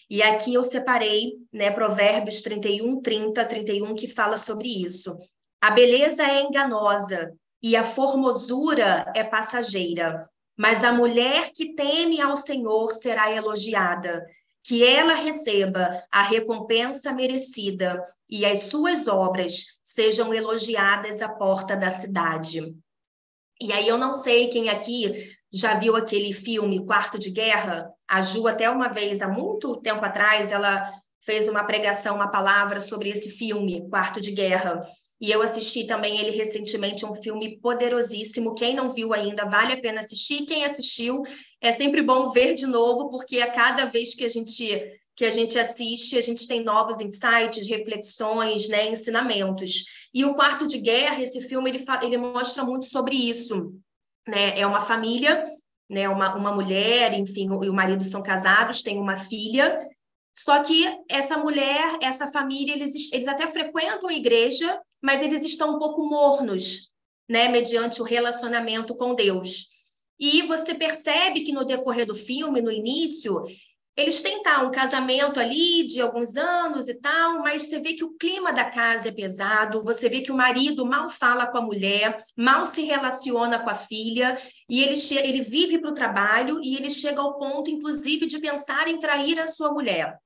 E 0.09 0.21
aqui 0.21 0.53
eu 0.53 0.63
separei, 0.63 1.33
né, 1.53 1.71
Provérbios 1.71 2.41
31, 2.41 3.01
30, 3.01 3.45
31, 3.45 3.95
que 3.95 4.07
fala 4.07 4.37
sobre 4.37 4.67
isso. 4.67 5.15
A 5.61 5.71
beleza 5.71 6.23
é 6.23 6.41
enganosa 6.41 7.31
e 7.61 7.75
a 7.75 7.83
formosura 7.83 9.09
é 9.15 9.23
passageira, 9.23 10.27
mas 10.57 10.83
a 10.83 10.91
mulher 10.91 11.51
que 11.53 11.75
teme 11.75 12.19
ao 12.19 12.35
Senhor 12.35 12.91
será 12.91 13.31
elogiada 13.31 14.25
que 14.63 14.83
ela 14.83 15.15
receba 15.15 16.03
a 16.11 16.21
recompensa 16.21 17.13
merecida 17.13 18.01
e 18.29 18.45
as 18.45 18.63
suas 18.63 19.07
obras 19.07 19.79
sejam 19.83 20.33
elogiadas 20.33 21.21
à 21.21 21.29
porta 21.29 21.75
da 21.75 21.89
cidade. 21.89 22.73
E 23.59 23.71
aí 23.71 23.87
eu 23.87 23.97
não 23.97 24.13
sei 24.13 24.47
quem 24.49 24.69
aqui 24.69 25.31
já 25.53 25.75
viu 25.75 25.95
aquele 25.95 26.33
filme 26.33 26.85
Quarto 26.85 27.19
de 27.19 27.29
Guerra. 27.29 27.91
A 28.07 28.21
Ju 28.21 28.47
até 28.47 28.69
uma 28.69 28.87
vez 28.87 29.21
há 29.21 29.27
muito 29.27 29.77
tempo 29.81 30.03
atrás 30.03 30.51
ela 30.51 30.89
fez 31.23 31.47
uma 31.47 31.63
pregação, 31.63 32.15
uma 32.15 32.31
palavra 32.31 32.79
sobre 32.79 33.09
esse 33.09 33.29
filme 33.29 33.87
Quarto 33.89 34.19
de 34.19 34.31
Guerra. 34.31 34.81
E 35.21 35.29
eu 35.29 35.43
assisti 35.43 35.85
também 35.85 36.19
ele 36.19 36.31
recentemente, 36.31 37.05
um 37.05 37.13
filme 37.13 37.59
poderosíssimo. 37.59 38.55
Quem 38.55 38.73
não 38.73 38.89
viu 38.89 39.13
ainda, 39.13 39.45
vale 39.45 39.73
a 39.73 39.79
pena 39.79 39.99
assistir. 39.99 40.45
Quem 40.45 40.65
assistiu, 40.65 41.21
é 41.61 41.71
sempre 41.71 42.01
bom 42.01 42.31
ver 42.31 42.55
de 42.55 42.65
novo, 42.65 43.11
porque 43.11 43.39
a 43.39 43.51
cada 43.51 43.85
vez 43.85 44.15
que 44.15 44.25
a 44.25 44.29
gente 44.29 44.97
que 45.13 45.25
a 45.25 45.29
gente 45.29 45.59
assiste, 45.59 46.17
a 46.17 46.21
gente 46.21 46.47
tem 46.47 46.63
novos 46.63 46.99
insights, 46.99 47.67
reflexões, 47.67 48.69
né, 48.69 48.89
ensinamentos. 48.89 49.83
E 50.13 50.25
o 50.25 50.33
Quarto 50.33 50.65
de 50.65 50.79
Guerra, 50.79 51.21
esse 51.21 51.41
filme, 51.41 51.69
ele, 51.69 51.83
ele 52.01 52.17
mostra 52.17 52.63
muito 52.63 52.85
sobre 52.85 53.15
isso. 53.15 53.73
Né? 54.27 54.57
É 54.57 54.65
uma 54.65 54.79
família, 54.79 55.45
né, 55.87 56.07
uma, 56.09 56.33
uma 56.33 56.55
mulher, 56.55 57.13
enfim, 57.13 57.49
e 57.61 57.69
o 57.69 57.73
marido 57.73 58.03
são 58.03 58.23
casados, 58.23 58.81
tem 58.81 58.97
uma 58.97 59.17
filha, 59.17 59.85
só 60.35 60.61
que 60.61 60.87
essa 61.09 61.37
mulher, 61.37 61.97
essa 62.01 62.27
família, 62.27 62.73
eles, 62.73 63.11
eles 63.11 63.27
até 63.27 63.47
frequentam 63.47 64.09
a 64.09 64.13
igreja, 64.13 64.79
mas 65.01 65.21
eles 65.21 65.45
estão 65.45 65.75
um 65.75 65.79
pouco 65.79 66.07
mornos, 66.07 66.91
né, 67.29 67.47
mediante 67.47 68.01
o 68.01 68.05
relacionamento 68.05 68.95
com 68.95 69.15
Deus. 69.15 69.67
E 70.19 70.43
você 70.43 70.75
percebe 70.75 71.41
que 71.41 71.51
no 71.51 71.65
decorrer 71.65 72.05
do 72.05 72.13
filme, 72.13 72.61
no 72.61 72.71
início, 72.71 73.43
eles 73.97 74.21
têm 74.21 74.41
tá, 74.41 74.61
um 74.61 74.71
casamento 74.71 75.39
ali 75.39 75.83
de 75.83 76.01
alguns 76.01 76.35
anos 76.37 76.87
e 76.87 76.95
tal, 76.95 77.39
mas 77.39 77.63
você 77.63 77.79
vê 77.79 77.93
que 77.93 78.03
o 78.03 78.15
clima 78.17 78.53
da 78.53 78.65
casa 78.65 79.09
é 79.09 79.11
pesado, 79.11 79.83
você 79.83 80.07
vê 80.07 80.21
que 80.21 80.31
o 80.31 80.37
marido 80.37 80.85
mal 80.85 81.09
fala 81.09 81.45
com 81.47 81.57
a 81.57 81.61
mulher, 81.61 82.15
mal 82.37 82.65
se 82.65 82.83
relaciona 82.83 83.59
com 83.59 83.69
a 83.69 83.75
filha, 83.75 84.37
e 84.69 84.81
ele, 84.81 84.93
ele 85.21 85.41
vive 85.41 85.79
para 85.79 85.91
o 85.91 85.93
trabalho 85.93 86.61
e 86.63 86.75
ele 86.75 86.89
chega 86.89 87.19
ao 87.19 87.37
ponto, 87.37 87.69
inclusive, 87.69 88.25
de 88.25 88.39
pensar 88.39 88.87
em 88.87 88.97
trair 88.97 89.39
a 89.39 89.47
sua 89.47 89.73
mulher. 89.73 90.17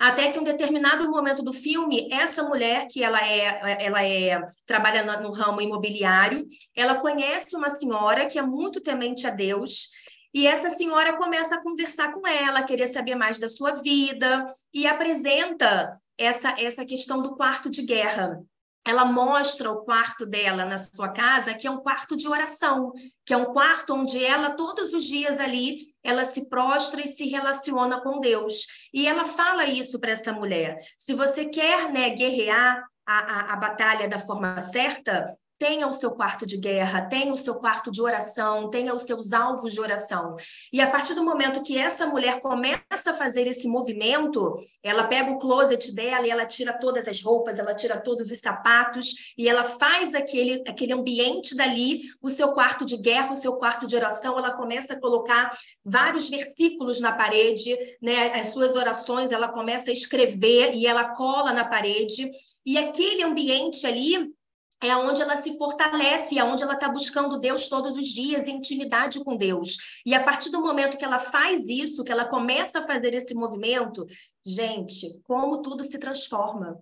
Até 0.00 0.32
que 0.32 0.38
um 0.38 0.42
determinado 0.42 1.10
momento 1.10 1.42
do 1.42 1.52
filme, 1.52 2.08
essa 2.10 2.42
mulher 2.42 2.86
que 2.90 3.04
ela 3.04 3.20
é, 3.22 3.84
ela 3.84 4.02
é 4.02 4.40
trabalha 4.64 5.04
no, 5.04 5.28
no 5.28 5.34
ramo 5.34 5.60
imobiliário, 5.60 6.46
ela 6.74 6.94
conhece 6.94 7.54
uma 7.54 7.68
senhora 7.68 8.26
que 8.26 8.38
é 8.38 8.42
muito 8.42 8.80
temente 8.80 9.26
a 9.26 9.30
Deus 9.30 9.88
e 10.32 10.46
essa 10.46 10.70
senhora 10.70 11.18
começa 11.18 11.56
a 11.56 11.62
conversar 11.62 12.12
com 12.12 12.26
ela, 12.26 12.62
querer 12.62 12.86
saber 12.86 13.14
mais 13.14 13.38
da 13.38 13.46
sua 13.46 13.72
vida 13.72 14.42
e 14.72 14.86
apresenta 14.86 16.00
essa 16.16 16.54
essa 16.58 16.86
questão 16.86 17.20
do 17.20 17.36
quarto 17.36 17.70
de 17.70 17.82
guerra 17.82 18.40
ela 18.86 19.04
mostra 19.04 19.70
o 19.70 19.84
quarto 19.84 20.24
dela 20.24 20.64
na 20.64 20.78
sua 20.78 21.10
casa, 21.10 21.54
que 21.54 21.66
é 21.66 21.70
um 21.70 21.80
quarto 21.80 22.16
de 22.16 22.26
oração, 22.26 22.92
que 23.24 23.34
é 23.34 23.36
um 23.36 23.52
quarto 23.52 23.94
onde 23.94 24.24
ela, 24.24 24.50
todos 24.50 24.92
os 24.92 25.04
dias 25.04 25.38
ali, 25.38 25.94
ela 26.02 26.24
se 26.24 26.48
prostra 26.48 27.02
e 27.02 27.06
se 27.06 27.28
relaciona 27.28 28.00
com 28.00 28.20
Deus. 28.20 28.66
E 28.92 29.06
ela 29.06 29.24
fala 29.24 29.66
isso 29.66 30.00
para 30.00 30.12
essa 30.12 30.32
mulher. 30.32 30.78
Se 30.98 31.14
você 31.14 31.44
quer 31.44 31.92
né, 31.92 32.10
guerrear 32.10 32.82
a, 33.06 33.18
a, 33.18 33.52
a 33.52 33.56
batalha 33.56 34.08
da 34.08 34.18
forma 34.18 34.58
certa, 34.60 35.36
tenha 35.60 35.86
o 35.86 35.92
seu 35.92 36.12
quarto 36.12 36.46
de 36.46 36.56
guerra, 36.56 37.02
tenha 37.02 37.30
o 37.30 37.36
seu 37.36 37.54
quarto 37.56 37.92
de 37.92 38.00
oração, 38.00 38.70
tenha 38.70 38.94
os 38.94 39.02
seus 39.02 39.30
alvos 39.30 39.74
de 39.74 39.80
oração. 39.80 40.34
E 40.72 40.80
a 40.80 40.90
partir 40.90 41.12
do 41.12 41.22
momento 41.22 41.62
que 41.62 41.76
essa 41.76 42.06
mulher 42.06 42.40
começa 42.40 43.10
a 43.10 43.12
fazer 43.12 43.46
esse 43.46 43.68
movimento, 43.68 44.54
ela 44.82 45.04
pega 45.06 45.30
o 45.30 45.38
closet 45.38 45.94
dela 45.94 46.26
e 46.26 46.30
ela 46.30 46.46
tira 46.46 46.72
todas 46.72 47.06
as 47.06 47.22
roupas, 47.22 47.58
ela 47.58 47.74
tira 47.74 48.00
todos 48.00 48.30
os 48.30 48.38
sapatos 48.38 49.34
e 49.36 49.50
ela 49.50 49.62
faz 49.62 50.14
aquele, 50.14 50.64
aquele 50.66 50.94
ambiente 50.94 51.54
dali, 51.54 52.04
o 52.22 52.30
seu 52.30 52.52
quarto 52.52 52.86
de 52.86 52.96
guerra, 52.96 53.32
o 53.32 53.36
seu 53.36 53.52
quarto 53.56 53.86
de 53.86 53.94
oração, 53.94 54.38
ela 54.38 54.52
começa 54.52 54.94
a 54.94 54.98
colocar 54.98 55.54
vários 55.84 56.30
versículos 56.30 57.02
na 57.02 57.12
parede, 57.12 57.76
né? 58.00 58.32
As 58.32 58.46
suas 58.46 58.74
orações, 58.74 59.30
ela 59.30 59.48
começa 59.48 59.90
a 59.90 59.92
escrever 59.92 60.72
e 60.74 60.86
ela 60.86 61.10
cola 61.10 61.52
na 61.52 61.66
parede. 61.66 62.30
E 62.64 62.78
aquele 62.78 63.22
ambiente 63.22 63.86
ali 63.86 64.39
é 64.82 64.96
onde 64.96 65.20
ela 65.20 65.36
se 65.36 65.56
fortalece, 65.58 66.38
é 66.38 66.44
onde 66.44 66.62
ela 66.62 66.74
está 66.74 66.88
buscando 66.88 67.38
Deus 67.38 67.68
todos 67.68 67.96
os 67.96 68.06
dias, 68.06 68.48
em 68.48 68.56
intimidade 68.56 69.22
com 69.22 69.36
Deus. 69.36 70.00
E 70.06 70.14
a 70.14 70.22
partir 70.22 70.50
do 70.50 70.60
momento 70.60 70.96
que 70.96 71.04
ela 71.04 71.18
faz 71.18 71.68
isso, 71.68 72.02
que 72.02 72.12
ela 72.12 72.24
começa 72.24 72.80
a 72.80 72.82
fazer 72.82 73.14
esse 73.14 73.34
movimento, 73.34 74.06
gente, 74.44 75.20
como 75.24 75.60
tudo 75.60 75.84
se 75.84 75.98
transforma. 75.98 76.78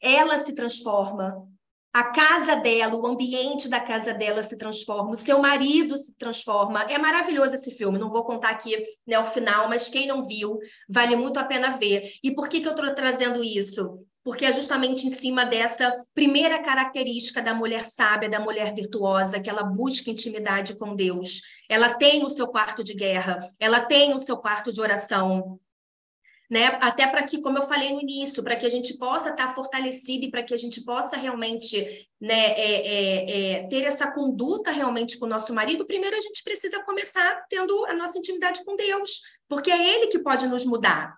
Ela 0.00 0.38
se 0.38 0.54
transforma, 0.54 1.46
a 1.96 2.04
casa 2.04 2.56
dela, 2.56 2.94
o 2.94 3.06
ambiente 3.06 3.70
da 3.70 3.80
casa 3.80 4.12
dela 4.12 4.42
se 4.42 4.54
transforma, 4.58 5.12
o 5.12 5.16
seu 5.16 5.38
marido 5.38 5.96
se 5.96 6.14
transforma. 6.14 6.82
É 6.82 6.98
maravilhoso 6.98 7.54
esse 7.54 7.70
filme, 7.70 7.98
não 7.98 8.10
vou 8.10 8.22
contar 8.22 8.50
aqui 8.50 8.76
né, 9.06 9.18
o 9.18 9.24
final, 9.24 9.66
mas 9.66 9.88
quem 9.88 10.06
não 10.06 10.22
viu, 10.22 10.58
vale 10.90 11.16
muito 11.16 11.38
a 11.38 11.44
pena 11.44 11.70
ver. 11.70 12.12
E 12.22 12.34
por 12.34 12.50
que, 12.50 12.60
que 12.60 12.68
eu 12.68 12.72
estou 12.72 12.94
trazendo 12.94 13.42
isso? 13.42 14.04
Porque 14.26 14.44
é 14.44 14.52
justamente 14.52 15.06
em 15.06 15.10
cima 15.10 15.46
dessa 15.46 16.04
primeira 16.12 16.60
característica 16.60 17.40
da 17.40 17.54
mulher 17.54 17.86
sábia, 17.86 18.28
da 18.28 18.40
mulher 18.40 18.74
virtuosa, 18.74 19.38
que 19.38 19.48
ela 19.48 19.62
busca 19.62 20.10
intimidade 20.10 20.74
com 20.76 20.96
Deus. 20.96 21.42
Ela 21.68 21.94
tem 21.94 22.24
o 22.24 22.28
seu 22.28 22.48
quarto 22.48 22.82
de 22.82 22.92
guerra, 22.92 23.38
ela 23.56 23.80
tem 23.80 24.12
o 24.12 24.18
seu 24.18 24.36
quarto 24.36 24.72
de 24.72 24.80
oração. 24.80 25.60
Né? 26.50 26.76
Até 26.80 27.06
para 27.06 27.22
que, 27.22 27.40
como 27.40 27.58
eu 27.58 27.62
falei 27.62 27.92
no 27.92 28.00
início, 28.00 28.42
para 28.42 28.56
que 28.56 28.66
a 28.66 28.68
gente 28.68 28.98
possa 28.98 29.30
estar 29.30 29.46
fortalecido 29.54 30.24
e 30.24 30.30
para 30.30 30.42
que 30.42 30.52
a 30.52 30.58
gente 30.58 30.82
possa 30.82 31.16
realmente 31.16 32.08
né, 32.20 32.46
é, 32.50 32.80
é, 32.80 33.30
é, 33.30 33.68
ter 33.68 33.84
essa 33.84 34.10
conduta 34.10 34.72
realmente 34.72 35.20
com 35.20 35.26
o 35.26 35.28
nosso 35.28 35.54
marido, 35.54 35.86
primeiro 35.86 36.16
a 36.16 36.20
gente 36.20 36.42
precisa 36.42 36.82
começar 36.82 37.46
tendo 37.48 37.86
a 37.86 37.94
nossa 37.94 38.18
intimidade 38.18 38.64
com 38.64 38.74
Deus, 38.74 39.20
porque 39.48 39.70
é 39.70 39.94
Ele 39.94 40.08
que 40.08 40.18
pode 40.18 40.48
nos 40.48 40.66
mudar 40.66 41.16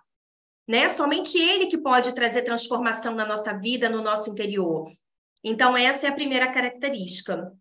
né? 0.69 0.87
Somente 0.87 1.35
ele 1.35 1.65
que 1.65 1.79
pode 1.79 2.13
trazer 2.13 2.43
transformação 2.43 3.15
na 3.15 3.25
nossa 3.25 3.57
vida, 3.57 3.89
no 3.89 4.03
nosso 4.03 4.29
interior. 4.29 4.87
Então, 5.43 5.75
essa 5.75 6.05
é 6.05 6.09
a 6.11 6.13
primeira 6.13 6.51
característica. 6.51 7.51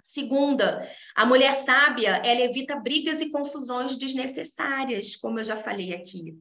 Segunda, 0.00 0.88
a 1.12 1.26
mulher 1.26 1.56
sábia, 1.56 2.22
ela 2.24 2.40
evita 2.40 2.76
brigas 2.76 3.20
e 3.20 3.30
confusões 3.30 3.96
desnecessárias, 3.96 5.16
como 5.16 5.40
eu 5.40 5.44
já 5.44 5.56
falei 5.56 5.92
aqui. 5.92 6.36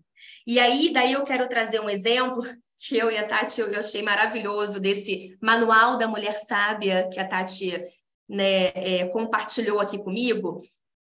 E 0.46 0.60
aí, 0.60 0.94
daí 0.94 1.14
eu 1.14 1.24
quero 1.24 1.50
trazer 1.50 1.80
um 1.80 1.90
exemplo 1.90 2.44
que 2.78 2.98
eu 2.98 3.10
e 3.10 3.18
a 3.18 3.28
Tati 3.28 3.62
eu 3.62 3.80
achei 3.80 4.04
maravilhoso 4.04 4.80
desse 4.80 5.36
manual 5.42 5.98
da 5.98 6.08
mulher 6.08 6.40
sábia 6.40 7.10
que 7.12 7.20
a 7.20 7.28
Tati 7.28 7.84
né, 8.30 8.68
é, 8.76 9.08
compartilhou 9.08 9.80
aqui 9.80 9.98
comigo, 9.98 10.60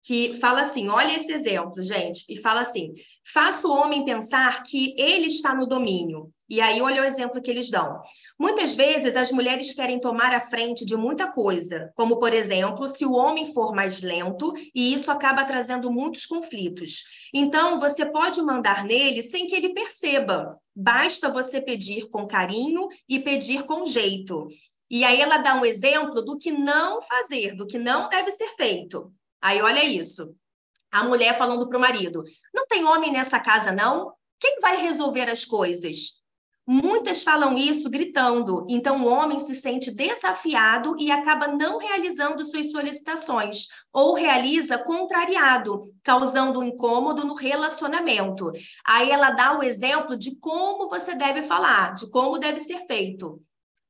que 0.08 0.32
fala 0.36 0.62
assim: 0.62 0.88
olha 0.88 1.18
esse 1.18 1.34
exemplo, 1.34 1.84
gente, 1.84 2.24
e 2.30 2.38
fala 2.38 2.62
assim: 2.62 2.94
faça 3.34 3.68
o 3.68 3.74
homem 3.74 4.06
pensar 4.06 4.64
que 4.64 4.96
ele 4.98 5.28
está 5.28 5.54
no 5.54 5.68
domínio. 5.68 6.32
E 6.50 6.62
aí, 6.62 6.82
olha 6.82 7.02
o 7.02 7.06
exemplo 7.06 7.42
que 7.42 7.52
eles 7.52 7.70
dão. 7.70 8.00
Muitas 8.40 8.74
vezes 8.74 9.18
as 9.18 9.34
mulheres 9.34 9.74
querem 9.74 10.00
tomar 10.00 10.34
a 10.34 10.40
frente 10.40 10.86
de 10.86 10.96
muita 10.96 11.30
coisa, 11.30 11.92
como, 11.94 12.20
por 12.20 12.34
exemplo, 12.34 12.88
se 12.88 13.06
o 13.06 13.12
homem 13.12 13.46
for 13.46 13.76
mais 13.76 14.02
lento, 14.02 14.54
e 14.74 14.94
isso 14.94 15.12
acaba 15.12 15.44
trazendo 15.44 15.92
muitos 15.92 16.26
conflitos. 16.26 17.04
Então, 17.34 17.78
você 17.78 18.06
pode 18.06 18.42
mandar 18.42 18.86
nele 18.86 19.22
sem 19.22 19.46
que 19.46 19.58
ele 19.58 19.74
perceba. 19.74 20.58
Basta 20.74 21.30
você 21.30 21.60
pedir 21.60 22.08
com 22.10 22.26
carinho 22.26 22.88
e 23.10 23.20
pedir 23.20 23.64
com 23.64 23.84
jeito. 23.84 24.48
E 24.90 25.04
aí 25.04 25.20
ela 25.20 25.38
dá 25.40 25.54
um 25.54 25.66
exemplo 25.66 26.22
do 26.22 26.38
que 26.38 26.54
não 26.54 27.02
fazer, 27.02 27.58
do 27.58 27.68
que 27.68 27.78
não 27.78 28.08
deve 28.08 28.32
ser 28.32 28.48
feito. 28.56 29.12
Aí 29.42 29.62
olha 29.62 29.84
isso. 29.84 30.36
A 30.92 31.04
mulher 31.04 31.38
falando 31.38 31.68
para 31.68 31.78
o 31.78 31.82
marido: 31.82 32.24
não 32.54 32.66
tem 32.68 32.86
homem 32.86 33.12
nessa 33.12 33.40
casa, 33.40 33.72
não? 33.72 34.14
Quem 34.40 34.60
vai 34.60 34.78
resolver 34.78 35.30
as 35.30 35.44
coisas? 35.44 36.18
Muitas 36.70 37.24
falam 37.24 37.58
isso 37.58 37.90
gritando, 37.90 38.66
então 38.68 39.02
o 39.02 39.08
homem 39.08 39.40
se 39.40 39.56
sente 39.56 39.90
desafiado 39.90 40.98
e 41.00 41.10
acaba 41.10 41.48
não 41.48 41.78
realizando 41.78 42.46
suas 42.46 42.72
solicitações, 42.72 43.68
ou 43.94 44.14
realiza 44.14 44.78
contrariado, 44.78 45.80
causando 46.04 46.60
um 46.60 46.64
incômodo 46.64 47.26
no 47.26 47.36
relacionamento. 47.36 48.52
Aí 48.86 49.10
ela 49.10 49.32
dá 49.32 49.58
o 49.58 49.64
exemplo 49.64 50.18
de 50.18 50.36
como 50.42 50.90
você 50.90 51.16
deve 51.16 51.42
falar, 51.42 51.94
de 51.94 52.10
como 52.10 52.38
deve 52.38 52.60
ser 52.60 52.86
feito. 52.86 53.42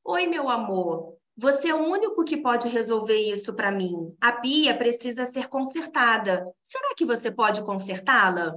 Oi, 0.05 0.27
meu 0.27 0.47
amor, 0.47 1.17
você 1.37 1.69
é 1.69 1.75
o 1.75 1.85
único 1.85 2.23
que 2.23 2.35
pode 2.35 2.67
resolver 2.67 3.15
isso 3.15 3.53
para 3.53 3.71
mim. 3.71 4.11
A 4.19 4.31
pia 4.31 4.75
precisa 4.75 5.23
ser 5.23 5.47
consertada. 5.47 6.43
Será 6.63 6.95
que 6.95 7.05
você 7.05 7.31
pode 7.31 7.61
consertá-la? 7.61 8.55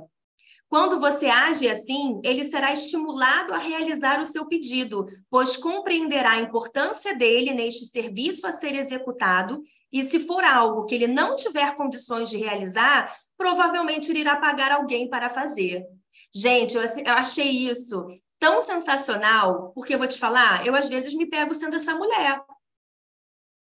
Quando 0.66 0.99
você 0.99 1.27
age 1.27 1.69
assim, 1.69 2.21
ele 2.25 2.45
será 2.45 2.73
estimulado 2.73 3.53
a 3.53 3.59
realizar 3.59 4.21
o 4.21 4.25
seu 4.25 4.47
pedido, 4.47 5.05
pois 5.29 5.57
compreenderá 5.57 6.31
a 6.31 6.40
importância 6.40 7.14
dele 7.14 7.53
neste 7.53 7.87
serviço 7.87 8.47
a 8.47 8.53
ser 8.53 8.75
executado, 8.75 9.61
e 9.93 10.05
se 10.05 10.21
for 10.21 10.45
algo 10.45 10.87
que 10.87 10.95
ele 10.95 11.09
não 11.09 11.35
tiver 11.35 11.75
condições 11.75 12.31
de 12.31 12.38
realizar, 12.38 13.12
provavelmente 13.37 14.16
irá 14.16 14.37
pagar 14.37 14.71
alguém 14.71 15.11
para 15.11 15.29
fazer. 15.29 15.85
Gente, 16.33 16.77
eu 16.77 17.14
achei 17.14 17.51
isso 17.51 18.07
tão 18.38 18.62
sensacional, 18.62 19.73
porque 19.75 19.95
eu 19.95 19.99
vou 19.99 20.07
te 20.07 20.19
falar, 20.19 20.64
eu 20.64 20.75
às 20.75 20.88
vezes 20.88 21.14
me 21.14 21.27
pego 21.27 21.53
sendo 21.53 21.75
essa 21.75 21.95
mulher. 21.95 22.40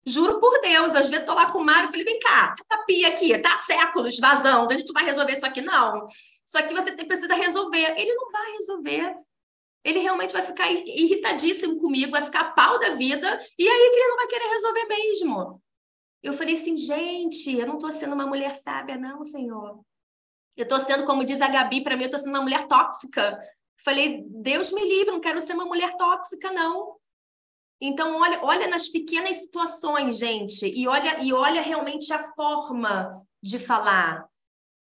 Juro 0.05 0.39
por 0.39 0.59
Deus, 0.61 0.95
às 0.95 1.09
vezes 1.09 1.25
tô 1.25 1.33
lá 1.33 1.51
com 1.51 1.59
o 1.59 1.63
Mário, 1.63 1.89
falei, 1.89 2.03
vem 2.03 2.19
cá, 2.19 2.55
essa 2.59 2.83
pia 2.85 3.07
aqui, 3.09 3.37
tá 3.37 3.57
séculos 3.59 4.17
vazando, 4.19 4.73
a 4.73 4.75
gente 4.75 4.91
vai 4.91 5.05
resolver 5.05 5.33
isso 5.33 5.45
aqui, 5.45 5.61
não. 5.61 6.07
Só 6.45 6.61
que 6.61 6.73
você 6.73 6.91
precisa 7.05 7.33
resolver. 7.33 7.93
Ele 7.97 8.13
não 8.13 8.29
vai 8.29 8.51
resolver. 8.53 9.15
Ele 9.83 9.99
realmente 9.99 10.33
vai 10.33 10.43
ficar 10.43 10.69
irritadíssimo 10.71 11.79
comigo, 11.79 12.11
vai 12.11 12.21
ficar 12.21 12.53
pau 12.53 12.77
da 12.77 12.89
vida, 12.89 13.27
e 13.57 13.67
aí 13.67 13.89
que 13.89 13.95
ele 13.95 14.09
não 14.09 14.17
vai 14.17 14.27
querer 14.27 14.47
resolver 14.47 14.85
mesmo. 14.85 15.61
Eu 16.21 16.33
falei 16.33 16.55
assim, 16.55 16.77
gente, 16.77 17.57
eu 17.57 17.65
não 17.65 17.79
tô 17.79 17.91
sendo 17.91 18.13
uma 18.13 18.27
mulher 18.27 18.53
sábia, 18.55 18.97
não, 18.97 19.23
senhor. 19.23 19.79
Eu 20.55 20.67
tô 20.67 20.79
sendo, 20.79 21.05
como 21.05 21.25
diz 21.25 21.41
a 21.41 21.47
Gabi, 21.47 21.81
para 21.81 21.95
mim, 21.95 22.03
eu 22.03 22.11
tô 22.11 22.17
sendo 22.17 22.29
uma 22.29 22.41
mulher 22.41 22.67
tóxica. 22.67 23.39
Falei, 23.83 24.23
Deus 24.27 24.71
me 24.71 24.87
livre, 24.87 25.11
não 25.11 25.19
quero 25.19 25.41
ser 25.41 25.53
uma 25.53 25.65
mulher 25.65 25.95
tóxica, 25.97 26.51
não. 26.51 26.95
Então, 27.81 28.21
olha, 28.21 28.39
olha 28.43 28.67
nas 28.67 28.87
pequenas 28.87 29.37
situações, 29.37 30.19
gente, 30.19 30.67
e 30.67 30.87
olha, 30.87 31.19
e 31.19 31.33
olha 31.33 31.61
realmente 31.61 32.13
a 32.13 32.31
forma 32.33 33.19
de 33.41 33.57
falar. 33.57 34.23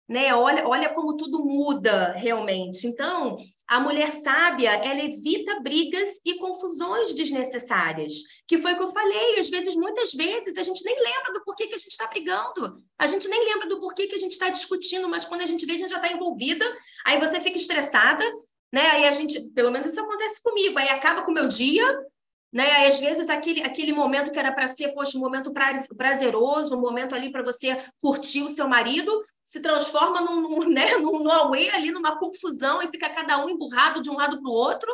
Né? 0.06 0.34
Olha, 0.34 0.68
olha 0.68 0.88
como 0.90 1.16
tudo 1.16 1.42
muda 1.42 2.12
realmente. 2.12 2.86
Então, 2.86 3.36
a 3.66 3.80
mulher 3.80 4.10
sábia, 4.10 4.72
ela 4.72 5.00
evita 5.00 5.60
brigas 5.60 6.20
e 6.26 6.34
confusões 6.34 7.14
desnecessárias, 7.14 8.24
que 8.46 8.58
foi 8.58 8.72
o 8.72 8.76
que 8.76 8.82
eu 8.82 8.92
falei. 8.92 9.38
Às 9.38 9.48
vezes, 9.48 9.74
muitas 9.76 10.12
vezes, 10.12 10.58
a 10.58 10.62
gente 10.62 10.84
nem 10.84 10.96
lembra 10.96 11.32
do 11.32 11.44
porquê 11.44 11.68
que 11.68 11.76
a 11.76 11.78
gente 11.78 11.92
está 11.92 12.06
brigando, 12.08 12.82
a 12.98 13.06
gente 13.06 13.28
nem 13.28 13.44
lembra 13.44 13.68
do 13.68 13.80
porquê 13.80 14.08
que 14.08 14.16
a 14.16 14.18
gente 14.18 14.32
está 14.32 14.50
discutindo, 14.50 15.08
mas 15.08 15.24
quando 15.24 15.42
a 15.42 15.46
gente 15.46 15.64
vê, 15.64 15.74
a 15.74 15.78
gente 15.78 15.90
já 15.90 15.96
está 15.96 16.12
envolvida, 16.12 16.66
aí 17.06 17.18
você 17.18 17.40
fica 17.40 17.56
estressada, 17.56 18.24
né? 18.72 18.90
Aí 18.90 19.06
a 19.06 19.12
gente, 19.12 19.40
pelo 19.52 19.70
menos 19.70 19.86
isso 19.86 20.00
acontece 20.00 20.42
comigo, 20.42 20.78
aí 20.78 20.88
acaba 20.88 21.22
com 21.22 21.30
o 21.30 21.34
meu 21.34 21.46
dia, 21.46 21.86
né? 22.52 22.86
Às 22.86 22.98
vezes 22.98 23.28
aquele, 23.28 23.62
aquele 23.62 23.92
momento 23.92 24.30
que 24.30 24.38
era 24.38 24.52
para 24.52 24.66
ser, 24.66 24.92
poxa, 24.92 25.16
um 25.16 25.20
momento 25.20 25.52
prazeroso, 25.96 26.76
um 26.76 26.80
momento 26.80 27.14
ali 27.14 27.30
para 27.30 27.42
você 27.42 27.80
curtir 28.00 28.42
o 28.42 28.48
seu 28.48 28.68
marido, 28.68 29.24
se 29.42 29.60
transforma 29.60 30.20
num, 30.20 30.40
num, 30.40 30.68
né, 30.70 30.96
num, 30.96 31.22
num 31.22 31.30
away 31.30 31.70
ali, 31.70 31.90
numa 31.90 32.18
confusão, 32.18 32.82
e 32.82 32.88
fica 32.88 33.08
cada 33.08 33.44
um 33.44 33.48
emburrado 33.48 34.02
de 34.02 34.10
um 34.10 34.16
lado 34.16 34.40
para 34.40 34.50
o 34.50 34.54
outro. 34.54 34.92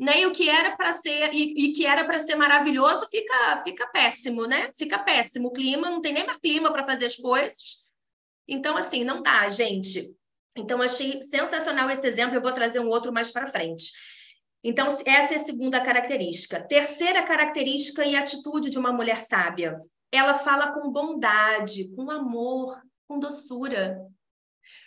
Né? 0.00 0.20
E 0.20 0.26
o 0.26 0.32
que 0.32 0.48
era 0.48 0.76
para 0.76 0.92
ser 0.92 1.34
e, 1.34 1.66
e, 1.66 1.72
que 1.72 1.84
era 1.84 2.04
para 2.04 2.20
ser 2.20 2.36
maravilhoso 2.36 3.04
fica 3.08 3.60
fica 3.64 3.84
péssimo, 3.88 4.46
né? 4.46 4.70
Fica 4.76 4.96
péssimo 4.96 5.48
o 5.48 5.52
clima, 5.52 5.90
não 5.90 6.00
tem 6.00 6.12
nem 6.12 6.24
mais 6.24 6.38
clima 6.38 6.72
para 6.72 6.84
fazer 6.84 7.06
as 7.06 7.16
coisas. 7.16 7.84
Então 8.46 8.76
assim, 8.76 9.02
não 9.02 9.20
dá, 9.22 9.48
gente. 9.48 10.08
Então 10.56 10.80
achei 10.80 11.20
sensacional 11.24 11.90
esse 11.90 12.06
exemplo, 12.06 12.36
eu 12.36 12.40
vou 12.40 12.52
trazer 12.52 12.78
um 12.78 12.86
outro 12.86 13.12
mais 13.12 13.32
para 13.32 13.48
frente. 13.48 13.90
Então, 14.62 14.86
essa 14.86 15.34
é 15.34 15.36
a 15.36 15.44
segunda 15.44 15.80
característica. 15.80 16.60
Terceira 16.60 17.22
característica 17.22 18.04
e 18.04 18.16
atitude 18.16 18.70
de 18.70 18.78
uma 18.78 18.92
mulher 18.92 19.20
sábia. 19.20 19.80
Ela 20.10 20.34
fala 20.34 20.72
com 20.72 20.90
bondade, 20.90 21.94
com 21.94 22.10
amor, 22.10 22.80
com 23.06 23.18
doçura. 23.18 23.98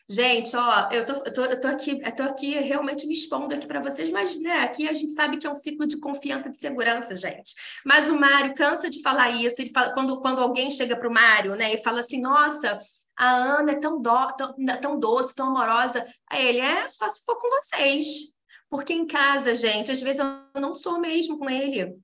Gente, 0.10 0.56
ó, 0.58 0.90
eu 0.92 1.06
tô, 1.06 1.14
eu 1.14 1.34
tô, 1.34 1.46
eu 1.46 1.60
tô 1.60 1.68
aqui, 1.68 2.02
eu 2.04 2.16
tô 2.16 2.24
aqui 2.24 2.60
realmente 2.60 3.08
me 3.08 3.14
expondo 3.14 3.56
aqui 3.56 3.66
para 3.66 3.82
vocês, 3.82 4.12
mas 4.12 4.38
né, 4.42 4.60
aqui 4.60 4.90
a 4.90 4.94
gente 4.94 5.14
sabe 5.14 5.38
que 5.38 5.48
é 5.48 5.50
um 5.50 5.56
ciclo 5.56 5.88
de 5.88 6.00
confiança 6.00 6.50
e 6.50 6.52
de 6.52 6.58
segurança, 6.58 7.16
gente. 7.16 7.54
Mas 7.86 8.10
o 8.10 8.20
Mário 8.20 8.54
cansa 8.54 8.90
de 8.90 9.02
falar 9.02 9.30
isso. 9.30 9.62
Ele 9.62 9.72
fala, 9.72 9.94
quando, 9.94 10.20
quando 10.20 10.42
alguém 10.42 10.70
chega 10.70 10.98
para 10.98 11.08
o 11.08 11.14
Mário, 11.14 11.56
né, 11.56 11.74
e 11.74 11.82
fala 11.82 12.02
assim, 12.02 12.20
nossa, 12.20 12.78
a 13.18 13.32
Ana 13.32 13.72
é 13.72 13.80
tão, 13.80 14.02
do, 14.02 14.32
tão, 14.34 14.56
tão 14.82 15.00
doce, 15.00 15.34
tão 15.34 15.48
amorosa. 15.48 16.06
Aí 16.30 16.46
ele 16.46 16.60
é 16.60 16.90
só 16.90 17.08
se 17.08 17.24
for 17.24 17.38
com 17.38 17.50
vocês. 17.50 18.34
Porque 18.72 18.94
em 18.94 19.06
casa, 19.06 19.54
gente, 19.54 19.92
às 19.92 20.02
vezes 20.02 20.20
eu 20.20 20.62
não 20.62 20.74
sou 20.74 20.98
mesmo 20.98 21.38
com 21.38 21.50
ele. 21.50 22.00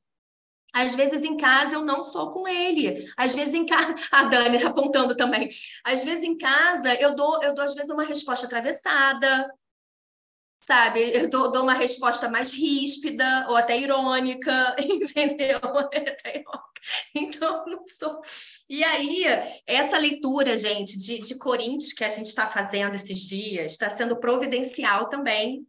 Às 0.74 0.96
vezes 0.96 1.24
em 1.24 1.38
casa 1.38 1.76
eu 1.76 1.86
não 1.86 2.04
sou 2.04 2.30
com 2.30 2.46
ele. 2.46 3.10
Às 3.16 3.34
vezes 3.34 3.54
em 3.54 3.66
casa, 3.66 3.96
a 4.12 4.24
Dani 4.24 4.62
apontando 4.62 5.16
também. 5.16 5.48
Às 5.82 6.04
vezes 6.04 6.26
em 6.26 6.38
casa 6.38 6.94
eu 6.96 7.16
dou, 7.16 7.42
eu 7.42 7.56
dou 7.56 7.64
às 7.64 7.74
vezes 7.74 7.90
uma 7.90 8.04
resposta 8.04 8.46
atravessada, 8.46 9.50
sabe? 10.60 11.00
Eu 11.16 11.30
dou, 11.30 11.50
dou 11.50 11.64
uma 11.64 11.74
resposta 11.74 12.28
mais 12.28 12.52
ríspida 12.52 13.48
ou 13.48 13.56
até 13.56 13.80
irônica, 13.80 14.76
entendeu? 14.78 15.60
Então 17.14 17.66
não 17.66 17.84
sou. 17.84 18.22
E 18.70 18.82
aí 18.82 19.26
essa 19.66 19.98
leitura, 19.98 20.56
gente, 20.56 20.98
de, 20.98 21.20
de 21.20 21.38
Coríntios 21.38 21.92
que 21.92 22.04
a 22.04 22.10
gente 22.10 22.28
está 22.28 22.48
fazendo 22.48 22.96
esses 22.96 23.20
dias 23.20 23.74
está 23.74 23.90
sendo 23.90 24.18
providencial 24.18 25.10
também 25.10 25.68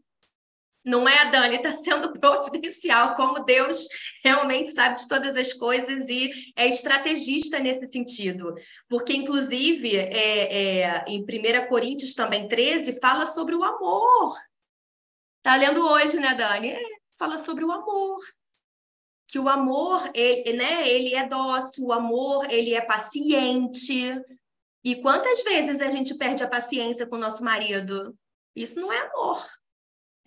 não 0.88 1.06
é 1.06 1.30
Dani, 1.30 1.56
está 1.56 1.72
sendo 1.74 2.12
providencial, 2.18 3.14
como 3.14 3.44
Deus 3.44 3.86
realmente 4.24 4.72
sabe 4.72 4.96
de 4.96 5.06
todas 5.06 5.36
as 5.36 5.52
coisas 5.52 6.08
e 6.08 6.32
é 6.56 6.66
estrategista 6.66 7.58
nesse 7.58 7.86
sentido. 7.88 8.54
Porque, 8.88 9.12
inclusive, 9.14 9.94
é, 9.96 10.80
é, 10.80 11.04
em 11.06 11.22
1 11.22 11.68
Coríntios 11.68 12.14
também 12.14 12.48
13, 12.48 12.98
fala 13.00 13.26
sobre 13.26 13.54
o 13.54 13.62
amor. 13.62 14.34
Está 15.36 15.56
lendo 15.56 15.86
hoje, 15.86 16.18
né, 16.18 16.34
Dani? 16.34 16.70
É, 16.70 16.80
fala 17.18 17.36
sobre 17.36 17.64
o 17.64 17.70
amor. 17.70 18.18
Que 19.26 19.38
o 19.38 19.46
amor, 19.46 20.10
ele, 20.14 20.54
né, 20.54 20.88
ele 20.88 21.14
é 21.14 21.28
dócil, 21.28 21.84
o 21.84 21.92
amor, 21.92 22.50
ele 22.50 22.72
é 22.72 22.80
paciente. 22.80 24.18
E 24.82 24.96
quantas 25.02 25.44
vezes 25.44 25.82
a 25.82 25.90
gente 25.90 26.16
perde 26.16 26.42
a 26.42 26.48
paciência 26.48 27.06
com 27.06 27.16
o 27.16 27.20
nosso 27.20 27.44
marido? 27.44 28.16
Isso 28.56 28.80
não 28.80 28.90
é 28.90 29.00
amor. 29.00 29.44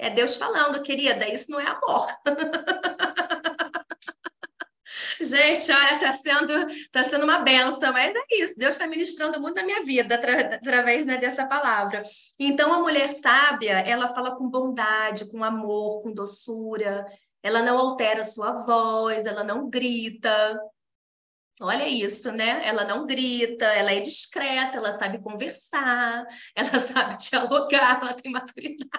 É 0.02 0.10
Deus 0.10 0.36
falando, 0.36 0.82
querida, 0.82 1.32
isso 1.32 1.52
não 1.52 1.60
é 1.60 1.68
amor. 1.68 2.08
Gente, 5.22 5.72
olha, 5.72 5.94
está 5.94 6.12
sendo, 6.14 6.66
tá 6.92 7.04
sendo 7.04 7.24
uma 7.24 7.38
benção, 7.38 7.94
mas 7.94 8.12
é 8.16 8.24
isso. 8.32 8.56
Deus 8.58 8.74
está 8.74 8.88
ministrando 8.88 9.40
muito 9.40 9.58
na 9.58 9.64
minha 9.64 9.84
vida 9.84 10.16
atra, 10.16 10.56
através 10.56 11.06
né, 11.06 11.18
dessa 11.18 11.46
palavra. 11.46 12.02
Então, 12.40 12.74
a 12.74 12.80
mulher 12.80 13.10
sábia, 13.10 13.82
ela 13.82 14.08
fala 14.08 14.36
com 14.36 14.50
bondade, 14.50 15.30
com 15.30 15.44
amor, 15.44 16.02
com 16.02 16.12
doçura. 16.12 17.06
Ela 17.44 17.62
não 17.62 17.78
altera 17.78 18.24
sua 18.24 18.54
voz, 18.54 19.28
ela 19.28 19.44
não 19.44 19.70
grita. 19.70 20.60
Olha 21.60 21.88
isso, 21.88 22.32
né? 22.32 22.62
Ela 22.64 22.86
não 22.86 23.06
grita, 23.06 23.66
ela 23.66 23.92
é 23.92 24.00
discreta, 24.00 24.78
ela 24.78 24.92
sabe 24.92 25.22
conversar, 25.22 26.26
ela 26.56 26.80
sabe 26.80 27.18
dialogar, 27.18 28.00
ela 28.02 28.14
tem 28.14 28.32
maturidade. 28.32 28.90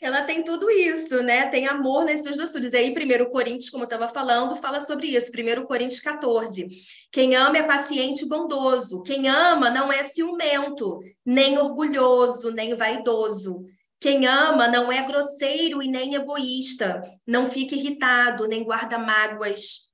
Ela 0.00 0.22
tem 0.24 0.42
tudo 0.42 0.70
isso, 0.70 1.22
né? 1.22 1.48
Tem 1.48 1.66
amor 1.66 2.04
nas 2.04 2.22
suas 2.22 2.36
doçuras. 2.36 2.74
Aí, 2.74 2.92
1 2.92 3.30
Coríntios, 3.30 3.70
como 3.70 3.84
eu 3.84 3.86
estava 3.86 4.08
falando, 4.08 4.54
fala 4.56 4.80
sobre 4.80 5.08
isso. 5.08 5.30
1 5.32 5.64
Coríntios 5.66 6.00
14. 6.00 6.66
Quem 7.12 7.34
ama 7.34 7.58
é 7.58 7.62
paciente 7.62 8.24
e 8.24 8.28
bondoso. 8.28 9.02
Quem 9.02 9.28
ama 9.28 9.70
não 9.70 9.92
é 9.92 10.02
ciumento, 10.02 11.00
nem 11.24 11.58
orgulhoso, 11.58 12.50
nem 12.50 12.74
vaidoso. 12.76 13.64
Quem 14.00 14.26
ama 14.26 14.68
não 14.68 14.92
é 14.92 15.02
grosseiro 15.02 15.82
e 15.82 15.88
nem 15.88 16.14
egoísta. 16.14 17.00
Não 17.26 17.46
fica 17.46 17.74
irritado, 17.74 18.46
nem 18.46 18.62
guarda 18.62 18.98
mágoas. 18.98 19.85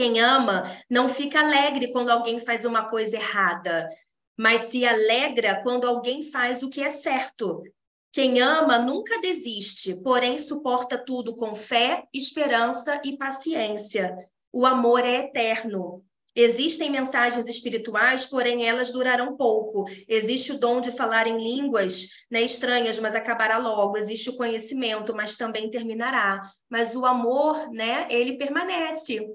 Quem 0.00 0.18
ama 0.18 0.64
não 0.88 1.10
fica 1.10 1.40
alegre 1.40 1.92
quando 1.92 2.08
alguém 2.08 2.40
faz 2.40 2.64
uma 2.64 2.88
coisa 2.88 3.18
errada, 3.18 3.86
mas 4.34 4.62
se 4.62 4.82
alegra 4.86 5.60
quando 5.62 5.86
alguém 5.86 6.22
faz 6.22 6.62
o 6.62 6.70
que 6.70 6.82
é 6.82 6.88
certo. 6.88 7.62
Quem 8.10 8.40
ama 8.40 8.78
nunca 8.78 9.20
desiste, 9.20 10.00
porém 10.02 10.38
suporta 10.38 10.96
tudo 10.96 11.36
com 11.36 11.54
fé, 11.54 12.04
esperança 12.14 12.98
e 13.04 13.18
paciência. 13.18 14.16
O 14.50 14.64
amor 14.64 15.04
é 15.04 15.18
eterno. 15.18 16.02
Existem 16.34 16.88
mensagens 16.88 17.46
espirituais, 17.46 18.24
porém 18.24 18.66
elas 18.66 18.90
durarão 18.90 19.36
pouco. 19.36 19.84
Existe 20.08 20.52
o 20.52 20.58
dom 20.58 20.80
de 20.80 20.92
falar 20.92 21.26
em 21.26 21.36
línguas 21.36 22.06
né, 22.30 22.40
estranhas, 22.40 22.98
mas 22.98 23.14
acabará 23.14 23.58
logo. 23.58 23.98
Existe 23.98 24.30
o 24.30 24.36
conhecimento, 24.38 25.14
mas 25.14 25.36
também 25.36 25.70
terminará. 25.70 26.40
Mas 26.70 26.96
o 26.96 27.04
amor, 27.04 27.70
né, 27.70 28.06
ele 28.08 28.38
permanece. 28.38 29.28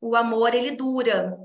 O 0.00 0.16
amor, 0.16 0.54
ele 0.54 0.72
dura. 0.72 1.36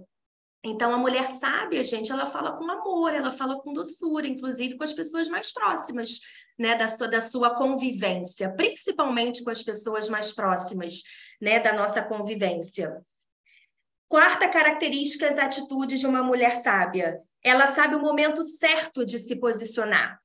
Então, 0.64 0.92
a 0.94 0.98
mulher 0.98 1.30
sábia, 1.30 1.84
gente, 1.84 2.12
ela 2.12 2.26
fala 2.26 2.58
com 2.58 2.70
amor, 2.70 3.14
ela 3.14 3.32
fala 3.32 3.62
com 3.62 3.72
doçura, 3.72 4.28
inclusive 4.28 4.78
com 4.78 4.84
as 4.84 4.94
pessoas 4.94 5.28
mais 5.28 5.54
próximas, 5.54 6.20
né, 6.58 6.76
da 6.76 6.88
sua, 6.88 7.08
da 7.08 7.22
sua 7.22 7.54
convivência, 7.54 8.52
principalmente 8.56 9.44
com 9.44 9.52
as 9.52 9.62
pessoas 9.62 10.10
mais 10.10 10.34
próximas, 10.34 11.04
né, 11.40 11.60
da 11.60 11.72
nossa 11.74 12.02
convivência. 12.02 13.00
Quarta 14.10 14.48
característica, 14.50 15.30
as 15.30 15.38
atitudes 15.38 16.00
de 16.00 16.08
uma 16.08 16.24
mulher 16.24 16.56
sábia. 16.56 17.22
Ela 17.44 17.68
sabe 17.68 17.96
o 17.96 18.02
momento 18.02 18.42
certo 18.44 19.06
de 19.06 19.20
se 19.20 19.40
posicionar. 19.40 20.20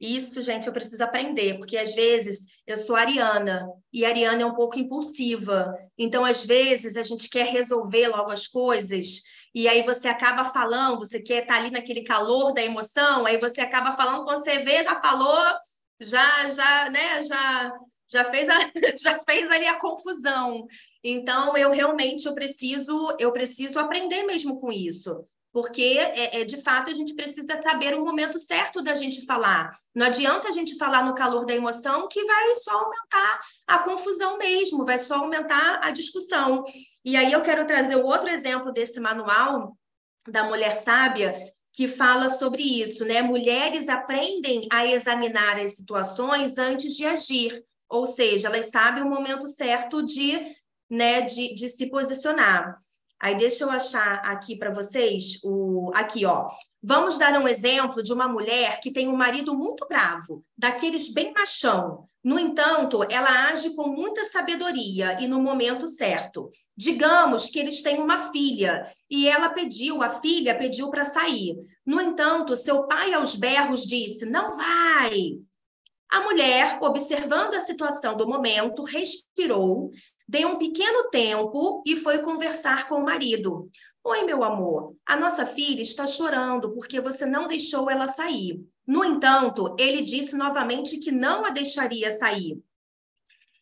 Isso, 0.00 0.40
gente, 0.42 0.68
eu 0.68 0.72
preciso 0.72 1.02
aprender, 1.02 1.58
porque 1.58 1.76
às 1.76 1.92
vezes 1.94 2.46
eu 2.64 2.76
sou 2.76 2.94
ariana 2.94 3.68
e 3.92 4.04
a 4.04 4.08
ariana 4.08 4.42
é 4.42 4.46
um 4.46 4.54
pouco 4.54 4.78
impulsiva. 4.78 5.74
Então, 5.96 6.24
às 6.24 6.44
vezes, 6.44 6.96
a 6.96 7.02
gente 7.02 7.28
quer 7.28 7.48
resolver 7.50 8.06
logo 8.06 8.30
as 8.30 8.46
coisas 8.46 9.22
e 9.52 9.66
aí 9.66 9.82
você 9.82 10.06
acaba 10.06 10.44
falando, 10.44 11.00
você 11.00 11.20
quer 11.20 11.42
estar 11.42 11.54
tá 11.54 11.60
ali 11.60 11.70
naquele 11.70 12.02
calor 12.04 12.52
da 12.52 12.62
emoção, 12.62 13.26
aí 13.26 13.38
você 13.38 13.60
acaba 13.60 13.90
falando, 13.90 14.24
quando 14.24 14.44
você 14.44 14.58
vê, 14.60 14.84
já 14.84 15.00
falou, 15.00 15.44
já, 15.98 16.48
já, 16.48 16.90
né, 16.90 17.22
já, 17.24 17.72
já 18.08 18.24
fez, 18.26 18.48
a, 18.48 18.54
já 19.02 19.18
fez 19.20 19.50
ali 19.50 19.66
a 19.66 19.80
confusão. 19.80 20.64
Então, 21.02 21.56
eu 21.56 21.72
realmente 21.72 22.26
eu 22.26 22.34
preciso, 22.34 23.16
eu 23.18 23.32
preciso 23.32 23.80
aprender 23.80 24.22
mesmo 24.22 24.60
com 24.60 24.70
isso 24.70 25.26
porque 25.52 25.82
é, 25.98 26.40
é, 26.40 26.44
de 26.44 26.60
fato 26.60 26.90
a 26.90 26.94
gente 26.94 27.14
precisa 27.14 27.60
saber 27.62 27.94
o 27.94 28.04
momento 28.04 28.38
certo 28.38 28.82
da 28.82 28.94
gente 28.94 29.24
falar. 29.24 29.76
Não 29.94 30.06
adianta 30.06 30.48
a 30.48 30.52
gente 30.52 30.76
falar 30.76 31.04
no 31.04 31.14
calor 31.14 31.46
da 31.46 31.54
emoção 31.54 32.06
que 32.08 32.24
vai 32.24 32.54
só 32.54 32.72
aumentar 32.72 33.40
a 33.66 33.78
confusão 33.78 34.36
mesmo, 34.36 34.84
vai 34.84 34.98
só 34.98 35.16
aumentar 35.16 35.80
a 35.82 35.90
discussão. 35.90 36.62
E 37.04 37.16
aí 37.16 37.32
eu 37.32 37.42
quero 37.42 37.66
trazer 37.66 37.96
o 37.96 38.04
outro 38.04 38.28
exemplo 38.28 38.72
desse 38.72 39.00
manual 39.00 39.76
da 40.26 40.44
mulher 40.44 40.76
sábia 40.76 41.34
que 41.72 41.88
fala 41.88 42.28
sobre 42.28 42.62
isso, 42.62 43.04
né? 43.04 43.22
Mulheres 43.22 43.88
aprendem 43.88 44.66
a 44.70 44.86
examinar 44.86 45.58
as 45.58 45.76
situações 45.76 46.58
antes 46.58 46.96
de 46.96 47.06
agir, 47.06 47.64
ou 47.88 48.06
seja, 48.06 48.48
elas 48.48 48.70
sabem 48.70 49.02
o 49.02 49.08
momento 49.08 49.46
certo 49.46 50.02
de, 50.02 50.40
né, 50.90 51.22
de, 51.22 51.54
de 51.54 51.68
se 51.68 51.88
posicionar. 51.88 52.76
Aí 53.20 53.36
deixa 53.36 53.64
eu 53.64 53.70
achar 53.70 54.20
aqui 54.24 54.56
para 54.56 54.70
vocês 54.70 55.40
o 55.42 55.90
aqui, 55.94 56.24
ó. 56.24 56.46
Vamos 56.80 57.18
dar 57.18 57.38
um 57.40 57.48
exemplo 57.48 58.02
de 58.02 58.12
uma 58.12 58.28
mulher 58.28 58.80
que 58.80 58.92
tem 58.92 59.08
um 59.08 59.16
marido 59.16 59.56
muito 59.56 59.86
bravo, 59.88 60.44
daqueles 60.56 61.12
bem 61.12 61.32
machão. 61.32 62.08
No 62.22 62.38
entanto, 62.38 63.02
ela 63.10 63.48
age 63.48 63.74
com 63.74 63.88
muita 63.88 64.24
sabedoria 64.24 65.20
e 65.20 65.26
no 65.26 65.40
momento 65.40 65.86
certo. 65.86 66.48
Digamos 66.76 67.48
que 67.48 67.58
eles 67.58 67.82
têm 67.82 67.98
uma 68.00 68.30
filha 68.30 68.86
e 69.10 69.28
ela 69.28 69.48
pediu, 69.48 70.02
a 70.02 70.08
filha 70.08 70.56
pediu 70.56 70.90
para 70.90 71.04
sair. 71.04 71.56
No 71.84 72.00
entanto, 72.00 72.54
seu 72.54 72.86
pai 72.86 73.14
aos 73.14 73.34
berros 73.34 73.82
disse: 73.84 74.26
"Não 74.26 74.50
vai". 74.56 75.38
A 76.10 76.20
mulher, 76.22 76.78
observando 76.80 77.54
a 77.54 77.60
situação 77.60 78.16
do 78.16 78.26
momento, 78.26 78.82
respirou 78.82 79.90
Deu 80.28 80.46
um 80.46 80.58
pequeno 80.58 81.08
tempo 81.08 81.82
e 81.86 81.96
foi 81.96 82.18
conversar 82.18 82.86
com 82.86 82.96
o 82.96 83.04
marido. 83.04 83.70
Oi, 84.04 84.24
meu 84.24 84.44
amor, 84.44 84.94
a 85.06 85.16
nossa 85.16 85.46
filha 85.46 85.80
está 85.80 86.06
chorando 86.06 86.74
porque 86.74 87.00
você 87.00 87.24
não 87.24 87.48
deixou 87.48 87.90
ela 87.90 88.06
sair. 88.06 88.62
No 88.86 89.02
entanto, 89.02 89.74
ele 89.78 90.02
disse 90.02 90.36
novamente 90.36 90.98
que 90.98 91.10
não 91.10 91.46
a 91.46 91.50
deixaria 91.50 92.10
sair. 92.10 92.62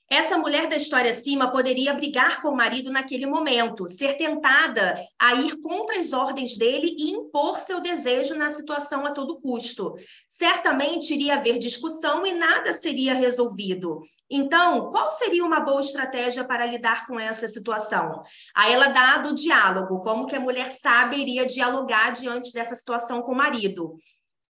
Essa 0.09 0.38
mulher 0.38 0.69
da 0.69 0.77
história 0.77 1.11
acima 1.11 1.51
poderia 1.51 1.92
brigar 1.92 2.40
com 2.40 2.51
o 2.51 2.57
marido 2.57 2.92
naquele 2.92 3.27
momento, 3.27 3.88
ser 3.88 4.16
tentada 4.16 4.97
a 5.19 5.35
ir 5.35 5.61
contra 5.61 5.99
as 5.99 6.12
ordens 6.12 6.57
dele 6.57 6.95
e 6.97 7.11
impor 7.11 7.59
seu 7.59 7.81
desejo 7.81 8.37
na 8.37 8.49
situação 8.49 9.05
a 9.05 9.11
todo 9.11 9.40
custo. 9.40 9.97
Certamente 10.29 11.12
iria 11.12 11.35
haver 11.35 11.59
discussão 11.59 12.25
e 12.25 12.33
nada 12.33 12.73
seria 12.73 13.14
resolvido. 13.14 14.01
Então, 14.31 14.92
qual 14.92 15.09
seria 15.09 15.45
uma 15.45 15.59
boa 15.59 15.81
estratégia 15.81 16.45
para 16.45 16.66
lidar 16.66 17.05
com 17.09 17.19
essa 17.19 17.49
situação? 17.49 18.23
Aí 18.55 18.73
ela 18.73 18.88
dá 18.88 19.19
do 19.19 19.35
diálogo, 19.35 20.01
como 20.03 20.27
que 20.27 20.37
a 20.37 20.40
mulher 20.40 20.66
sábia 20.66 21.19
iria 21.19 21.45
dialogar 21.45 22.11
diante 22.11 22.53
dessa 22.53 22.77
situação 22.77 23.23
com 23.23 23.33
o 23.33 23.37
marido. 23.37 23.97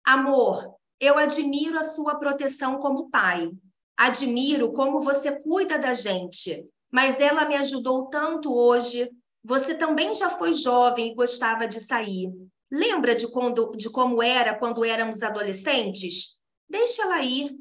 Amor, 0.04 0.74
eu 1.00 1.16
admiro 1.16 1.78
a 1.78 1.82
sua 1.82 2.16
proteção 2.16 2.78
como 2.78 3.08
pai 3.08 3.50
admiro 3.98 4.72
como 4.72 5.00
você 5.00 5.32
cuida 5.32 5.76
da 5.76 5.92
gente, 5.92 6.64
mas 6.90 7.20
ela 7.20 7.44
me 7.46 7.56
ajudou 7.56 8.06
tanto 8.06 8.54
hoje. 8.54 9.10
Você 9.42 9.74
também 9.74 10.14
já 10.14 10.30
foi 10.30 10.54
jovem 10.54 11.10
e 11.10 11.14
gostava 11.14 11.66
de 11.66 11.80
sair. 11.80 12.30
Lembra 12.70 13.16
de, 13.16 13.26
quando, 13.28 13.72
de 13.72 13.90
como 13.90 14.22
era 14.22 14.54
quando 14.54 14.84
éramos 14.84 15.22
adolescentes? 15.22 16.40
Deixa 16.68 17.02
ela 17.02 17.22
ir. 17.22 17.56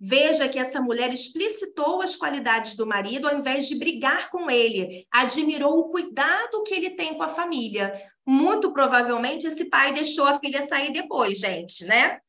Veja 0.00 0.48
que 0.48 0.58
essa 0.58 0.80
mulher 0.80 1.12
explicitou 1.12 2.02
as 2.02 2.14
qualidades 2.14 2.76
do 2.76 2.86
marido 2.86 3.26
ao 3.26 3.36
invés 3.36 3.66
de 3.66 3.76
brigar 3.76 4.30
com 4.30 4.50
ele. 4.50 5.06
Admirou 5.10 5.78
o 5.78 5.88
cuidado 5.88 6.62
que 6.64 6.74
ele 6.74 6.90
tem 6.90 7.14
com 7.14 7.22
a 7.22 7.28
família. 7.28 7.92
Muito 8.26 8.72
provavelmente 8.72 9.46
esse 9.46 9.64
pai 9.64 9.92
deixou 9.92 10.26
a 10.26 10.38
filha 10.38 10.62
sair 10.62 10.92
depois, 10.92 11.38
gente, 11.38 11.84
né? 11.84 12.20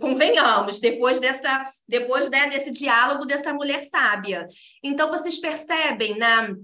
Convenhamos, 0.00 0.80
depois 0.80 1.20
dessa, 1.20 1.62
depois 1.86 2.28
né, 2.28 2.48
desse 2.48 2.70
diálogo 2.70 3.24
dessa 3.24 3.52
mulher 3.52 3.84
sábia. 3.84 4.48
Então 4.82 5.08
vocês 5.08 5.38
percebem 5.38 6.18
na, 6.18 6.54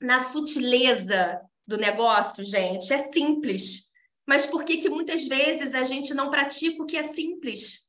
na 0.00 0.18
sutileza 0.18 1.40
do 1.66 1.76
negócio, 1.76 2.42
gente, 2.44 2.92
é 2.92 2.98
simples. 3.12 3.92
Mas 4.26 4.46
por 4.46 4.64
que 4.64 4.78
que 4.78 4.88
muitas 4.88 5.26
vezes 5.26 5.74
a 5.74 5.82
gente 5.84 6.14
não 6.14 6.30
pratica 6.30 6.82
o 6.82 6.86
que 6.86 6.96
é 6.96 7.02
simples? 7.02 7.88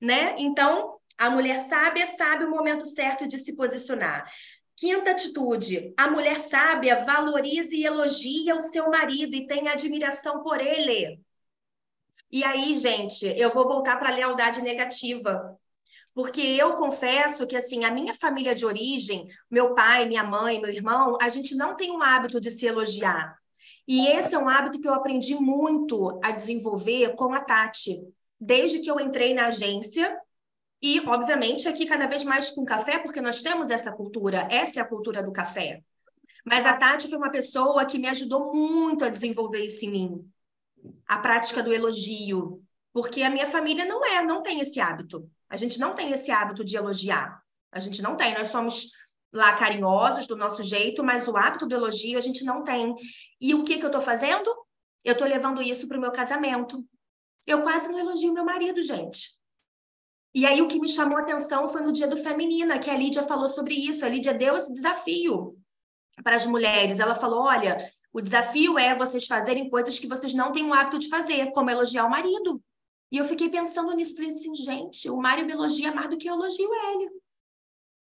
Né? 0.00 0.34
Então, 0.38 0.98
a 1.18 1.28
mulher 1.28 1.56
sábia 1.64 2.06
sabe 2.06 2.44
o 2.44 2.50
momento 2.50 2.86
certo 2.86 3.26
de 3.26 3.38
se 3.38 3.54
posicionar. 3.54 4.30
Quinta 4.76 5.10
atitude: 5.10 5.92
a 5.96 6.10
mulher 6.10 6.38
sábia 6.38 7.04
valoriza 7.04 7.76
e 7.76 7.84
elogia 7.84 8.56
o 8.56 8.60
seu 8.60 8.88
marido 8.90 9.36
e 9.36 9.46
tem 9.46 9.68
admiração 9.68 10.42
por 10.42 10.58
ele. 10.58 11.20
E 12.30 12.44
aí, 12.44 12.74
gente, 12.74 13.26
eu 13.36 13.50
vou 13.50 13.64
voltar 13.66 13.96
para 13.98 14.08
a 14.10 14.14
lealdade 14.14 14.62
negativa. 14.62 15.58
Porque 16.14 16.40
eu 16.40 16.74
confesso 16.74 17.46
que, 17.46 17.56
assim, 17.56 17.84
a 17.84 17.90
minha 17.90 18.14
família 18.14 18.54
de 18.54 18.66
origem, 18.66 19.28
meu 19.50 19.74
pai, 19.74 20.06
minha 20.06 20.24
mãe, 20.24 20.60
meu 20.60 20.70
irmão, 20.70 21.16
a 21.20 21.28
gente 21.28 21.54
não 21.54 21.76
tem 21.76 21.90
um 21.90 22.02
hábito 22.02 22.40
de 22.40 22.50
se 22.50 22.66
elogiar. 22.66 23.36
E 23.86 24.06
esse 24.06 24.34
é 24.34 24.38
um 24.38 24.48
hábito 24.48 24.80
que 24.80 24.88
eu 24.88 24.94
aprendi 24.94 25.34
muito 25.34 26.20
a 26.22 26.30
desenvolver 26.32 27.14
com 27.14 27.32
a 27.32 27.40
Tati. 27.40 28.00
Desde 28.40 28.80
que 28.80 28.90
eu 28.90 29.00
entrei 29.00 29.34
na 29.34 29.46
agência, 29.46 30.16
e, 30.82 31.00
obviamente, 31.00 31.68
aqui 31.68 31.86
cada 31.86 32.06
vez 32.06 32.24
mais 32.24 32.50
com 32.50 32.64
café, 32.64 32.98
porque 32.98 33.20
nós 33.20 33.42
temos 33.42 33.70
essa 33.70 33.92
cultura, 33.92 34.48
essa 34.50 34.80
é 34.80 34.82
a 34.82 34.86
cultura 34.86 35.22
do 35.22 35.32
café. 35.32 35.82
Mas 36.44 36.64
a 36.64 36.74
Tati 36.74 37.08
foi 37.08 37.18
uma 37.18 37.30
pessoa 37.30 37.84
que 37.84 37.98
me 37.98 38.08
ajudou 38.08 38.54
muito 38.54 39.04
a 39.04 39.08
desenvolver 39.08 39.64
isso 39.64 39.84
em 39.84 39.90
mim 39.90 40.30
a 41.06 41.18
prática 41.18 41.62
do 41.62 41.72
elogio, 41.72 42.62
porque 42.92 43.22
a 43.22 43.30
minha 43.30 43.46
família 43.46 43.84
não 43.84 44.04
é, 44.04 44.22
não 44.24 44.42
tem 44.42 44.60
esse 44.60 44.80
hábito. 44.80 45.28
A 45.48 45.56
gente 45.56 45.78
não 45.78 45.94
tem 45.94 46.10
esse 46.12 46.30
hábito 46.30 46.64
de 46.64 46.76
elogiar. 46.76 47.40
A 47.72 47.78
gente 47.78 48.02
não 48.02 48.16
tem. 48.16 48.34
Nós 48.34 48.48
somos 48.48 48.90
lá 49.32 49.54
carinhosos 49.54 50.26
do 50.26 50.36
nosso 50.36 50.62
jeito, 50.62 51.04
mas 51.04 51.28
o 51.28 51.36
hábito 51.36 51.66
do 51.66 51.74
elogio 51.74 52.18
a 52.18 52.20
gente 52.20 52.44
não 52.44 52.64
tem. 52.64 52.94
E 53.40 53.54
o 53.54 53.64
que 53.64 53.78
que 53.78 53.84
eu 53.84 53.88
estou 53.88 54.00
fazendo? 54.00 54.50
Eu 55.04 55.12
estou 55.12 55.26
levando 55.26 55.62
isso 55.62 55.86
para 55.88 55.96
o 55.96 56.00
meu 56.00 56.10
casamento. 56.10 56.84
Eu 57.46 57.62
quase 57.62 57.88
não 57.88 57.98
elogio 57.98 58.32
meu 58.32 58.44
marido, 58.44 58.82
gente. 58.82 59.38
E 60.34 60.46
aí 60.46 60.60
o 60.62 60.68
que 60.68 60.78
me 60.78 60.88
chamou 60.88 61.18
a 61.18 61.22
atenção 61.22 61.66
foi 61.66 61.82
no 61.82 61.92
dia 61.92 62.06
do 62.06 62.16
Feminina, 62.16 62.78
que 62.78 62.90
a 62.90 62.96
Lídia 62.96 63.22
falou 63.22 63.48
sobre 63.48 63.74
isso. 63.74 64.04
A 64.04 64.08
Lídia 64.08 64.34
deu 64.34 64.56
esse 64.56 64.72
desafio 64.72 65.56
para 66.22 66.36
as 66.36 66.46
mulheres. 66.46 67.00
Ela 67.00 67.14
falou: 67.14 67.44
olha, 67.44 67.90
o 68.12 68.20
desafio 68.20 68.78
é 68.78 68.94
vocês 68.94 69.26
fazerem 69.26 69.70
coisas 69.70 69.98
que 69.98 70.06
vocês 70.06 70.34
não 70.34 70.52
têm 70.52 70.66
o 70.66 70.74
hábito 70.74 70.98
de 70.98 71.08
fazer, 71.08 71.50
como 71.52 71.70
elogiar 71.70 72.06
o 72.06 72.10
marido. 72.10 72.62
E 73.12 73.18
eu 73.18 73.24
fiquei 73.24 73.48
pensando 73.48 73.92
nisso, 73.92 74.14
falei 74.14 74.30
assim, 74.30 74.54
gente, 74.54 75.10
o 75.10 75.16
Mário 75.16 75.44
me 75.44 75.52
elogia 75.52 75.92
mais 75.92 76.08
do 76.08 76.16
que 76.16 76.28
eu 76.28 76.34
elogio 76.34 76.70
ele. 76.72 77.10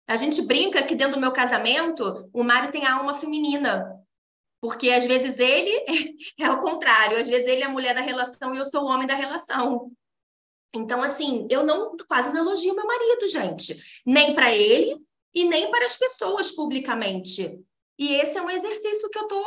A 0.09 0.17
gente 0.17 0.43
brinca 0.43 0.83
que 0.83 0.95
dentro 0.95 1.15
do 1.15 1.21
meu 1.21 1.33
casamento, 1.33 2.29
o 2.33 2.43
Mário 2.43 2.71
tem 2.71 2.85
a 2.87 2.95
alma 2.95 3.15
feminina. 3.15 3.95
Porque 4.61 4.91
às 4.91 5.05
vezes 5.05 5.39
ele 5.39 5.85
é, 6.41 6.51
o 6.51 6.61
contrário, 6.61 7.21
às 7.21 7.29
vezes 7.29 7.47
ele 7.47 7.63
é 7.63 7.67
a 7.67 7.71
mulher 7.71 7.95
da 7.95 8.01
relação 8.01 8.53
e 8.53 8.59
eu 8.59 8.65
sou 8.65 8.85
o 8.85 8.87
homem 8.89 9.07
da 9.07 9.15
relação. 9.15 9.93
Então, 10.75 11.03
assim, 11.03 11.47
eu 11.51 11.65
não 11.65 11.97
quase 12.09 12.33
não 12.33 12.41
elogio 12.41 12.75
meu 12.75 12.87
marido, 12.87 13.27
gente. 13.29 13.77
Nem 14.05 14.35
para 14.35 14.55
ele 14.55 14.99
e 15.35 15.45
nem 15.45 15.71
para 15.71 15.87
as 15.87 15.97
pessoas 15.97 16.51
publicamente. 16.51 17.61
E 17.99 18.15
esse 18.15 18.37
é 18.37 18.43
um 18.43 18.51
exercício 18.51 19.09
que 19.11 19.19
eu 19.19 19.23
estou 19.23 19.45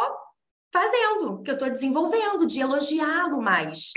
fazendo, 0.72 1.42
que 1.42 1.52
eu 1.52 1.56
estou 1.56 1.70
desenvolvendo, 1.70 2.46
de 2.46 2.60
elogiá-lo 2.60 3.42
mais, 3.42 3.92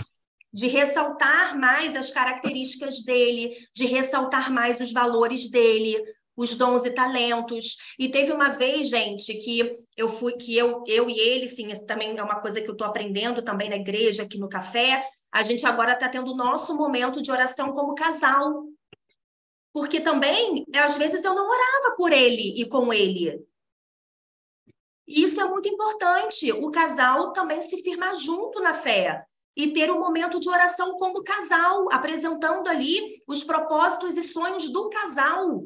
de 0.52 0.66
ressaltar 0.66 1.58
mais 1.58 1.96
as 1.96 2.10
características 2.10 3.02
dele, 3.02 3.56
de 3.74 3.86
ressaltar 3.86 4.52
mais 4.52 4.80
os 4.80 4.92
valores 4.92 5.48
dele, 5.48 6.02
os 6.36 6.54
dons 6.54 6.84
e 6.84 6.90
talentos. 6.90 7.76
E 7.98 8.08
teve 8.08 8.32
uma 8.32 8.48
vez, 8.48 8.88
gente, 8.88 9.34
que 9.34 9.70
eu 9.96 10.08
fui, 10.08 10.32
que 10.34 10.56
eu, 10.56 10.82
eu 10.86 11.08
e 11.08 11.18
ele, 11.18 11.46
enfim, 11.46 11.68
também 11.86 12.16
é 12.16 12.22
uma 12.22 12.40
coisa 12.40 12.60
que 12.60 12.68
eu 12.68 12.72
estou 12.72 12.86
aprendendo 12.86 13.42
também 13.42 13.68
na 13.68 13.76
igreja, 13.76 14.24
aqui 14.24 14.38
no 14.38 14.48
café. 14.48 15.04
A 15.32 15.42
gente 15.42 15.66
agora 15.66 15.92
está 15.92 16.08
tendo 16.08 16.32
o 16.32 16.36
nosso 16.36 16.76
momento 16.76 17.22
de 17.22 17.30
oração 17.30 17.72
como 17.72 17.94
casal. 17.94 18.64
Porque 19.72 20.00
também, 20.00 20.64
às 20.76 20.96
vezes, 20.96 21.24
eu 21.24 21.34
não 21.34 21.48
orava 21.48 21.96
por 21.96 22.12
ele 22.12 22.60
e 22.60 22.64
com 22.64 22.92
ele. 22.92 23.44
Isso 25.06 25.40
é 25.40 25.44
muito 25.44 25.68
importante, 25.68 26.50
o 26.52 26.70
casal 26.70 27.32
também 27.32 27.60
se 27.60 27.82
firmar 27.82 28.14
junto 28.14 28.60
na 28.60 28.72
fé 28.72 29.24
e 29.56 29.72
ter 29.72 29.90
um 29.90 30.00
momento 30.00 30.40
de 30.40 30.48
oração 30.48 30.92
como 30.96 31.22
casal, 31.22 31.86
apresentando 31.92 32.68
ali 32.68 33.22
os 33.28 33.44
propósitos 33.44 34.16
e 34.16 34.22
sonhos 34.22 34.70
do 34.70 34.88
casal. 34.88 35.64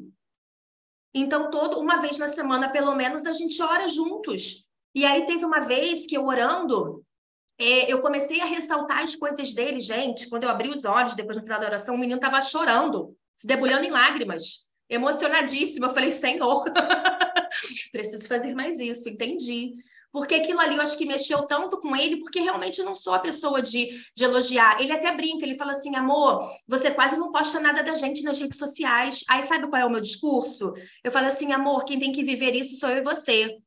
Então, 1.14 1.50
todo 1.50 1.80
uma 1.80 1.96
vez 1.96 2.18
na 2.18 2.28
semana, 2.28 2.68
pelo 2.68 2.94
menos, 2.94 3.24
a 3.24 3.32
gente 3.32 3.62
ora 3.62 3.88
juntos. 3.88 4.68
E 4.94 5.04
aí 5.04 5.24
teve 5.24 5.44
uma 5.44 5.60
vez 5.60 6.06
que 6.06 6.16
eu 6.16 6.26
orando, 6.26 7.02
é, 7.58 7.90
eu 7.90 8.00
comecei 8.00 8.40
a 8.40 8.44
ressaltar 8.44 9.02
as 9.02 9.16
coisas 9.16 9.52
dele, 9.54 9.80
gente. 9.80 10.28
Quando 10.28 10.44
eu 10.44 10.50
abri 10.50 10.68
os 10.68 10.84
olhos 10.84 11.14
depois 11.14 11.36
no 11.36 11.42
final 11.42 11.58
da 11.58 11.66
oração, 11.66 11.94
o 11.94 11.98
menino 11.98 12.18
estava 12.18 12.40
chorando, 12.42 13.16
se 13.34 13.46
debulhando 13.46 13.84
em 13.84 13.90
lágrimas, 13.90 14.68
emocionadíssimo. 14.88 15.86
Eu 15.86 15.90
falei, 15.90 16.12
Senhor, 16.12 16.64
preciso 17.92 18.26
fazer 18.26 18.54
mais 18.54 18.80
isso, 18.80 19.08
entendi. 19.08 19.74
Porque 20.10 20.36
aquilo 20.36 20.60
ali 20.60 20.76
eu 20.76 20.82
acho 20.82 20.96
que 20.96 21.04
mexeu 21.04 21.42
tanto 21.42 21.78
com 21.78 21.94
ele, 21.94 22.16
porque 22.16 22.40
realmente 22.40 22.78
eu 22.78 22.84
não 22.84 22.94
sou 22.94 23.14
a 23.14 23.18
pessoa 23.18 23.60
de, 23.60 23.90
de 24.16 24.24
elogiar. 24.24 24.80
Ele 24.80 24.92
até 24.92 25.14
brinca, 25.14 25.44
ele 25.44 25.54
fala 25.54 25.72
assim: 25.72 25.94
amor, 25.96 26.40
você 26.66 26.90
quase 26.90 27.16
não 27.16 27.30
posta 27.30 27.60
nada 27.60 27.82
da 27.82 27.94
gente 27.94 28.22
nas 28.22 28.38
redes 28.38 28.58
sociais. 28.58 29.24
Aí 29.28 29.42
sabe 29.42 29.68
qual 29.68 29.82
é 29.82 29.84
o 29.84 29.90
meu 29.90 30.00
discurso? 30.00 30.72
Eu 31.04 31.12
falo 31.12 31.26
assim: 31.26 31.52
amor, 31.52 31.84
quem 31.84 31.98
tem 31.98 32.10
que 32.10 32.24
viver 32.24 32.54
isso 32.54 32.76
sou 32.76 32.88
eu 32.88 32.98
e 32.98 33.02
você. 33.02 33.58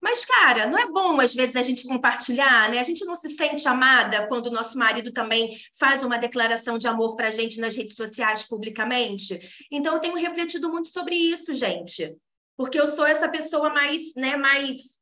Mas, 0.00 0.24
cara, 0.24 0.66
não 0.66 0.76
é 0.76 0.90
bom 0.90 1.20
às 1.20 1.32
vezes 1.32 1.54
a 1.54 1.62
gente 1.62 1.86
compartilhar, 1.86 2.68
né? 2.68 2.80
A 2.80 2.82
gente 2.82 3.04
não 3.04 3.14
se 3.14 3.28
sente 3.28 3.68
amada 3.68 4.26
quando 4.26 4.46
o 4.46 4.50
nosso 4.50 4.76
marido 4.76 5.12
também 5.12 5.56
faz 5.78 6.02
uma 6.02 6.18
declaração 6.18 6.76
de 6.76 6.88
amor 6.88 7.14
para 7.14 7.28
a 7.28 7.30
gente 7.30 7.60
nas 7.60 7.76
redes 7.76 7.94
sociais 7.94 8.42
publicamente. 8.48 9.38
Então, 9.70 9.94
eu 9.94 10.00
tenho 10.00 10.16
refletido 10.16 10.68
muito 10.68 10.88
sobre 10.88 11.14
isso, 11.14 11.54
gente 11.54 12.16
porque 12.56 12.78
eu 12.78 12.86
sou 12.86 13.06
essa 13.06 13.28
pessoa 13.28 13.70
mais, 13.70 14.14
né, 14.16 14.36
mais, 14.36 15.00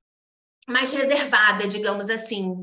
mais 0.68 0.92
reservada, 0.92 1.66
digamos 1.66 2.08
assim. 2.08 2.54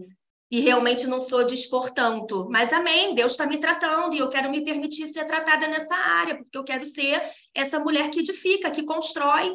E 0.49 0.61
realmente 0.61 1.07
não 1.07 1.19
sou 1.19 1.43
de 1.43 1.53
expor 1.53 1.89
tanto. 1.89 2.47
Mas 2.49 2.71
amém, 2.71 3.13
Deus 3.13 3.33
está 3.33 3.45
me 3.45 3.57
tratando 3.57 4.15
e 4.15 4.19
eu 4.19 4.29
quero 4.29 4.49
me 4.49 4.63
permitir 4.63 5.05
ser 5.07 5.25
tratada 5.25 5.67
nessa 5.67 5.95
área, 5.95 6.37
porque 6.37 6.57
eu 6.57 6.63
quero 6.63 6.85
ser 6.85 7.21
essa 7.53 7.79
mulher 7.79 8.09
que 8.09 8.19
edifica, 8.19 8.71
que 8.71 8.83
constrói, 8.83 9.53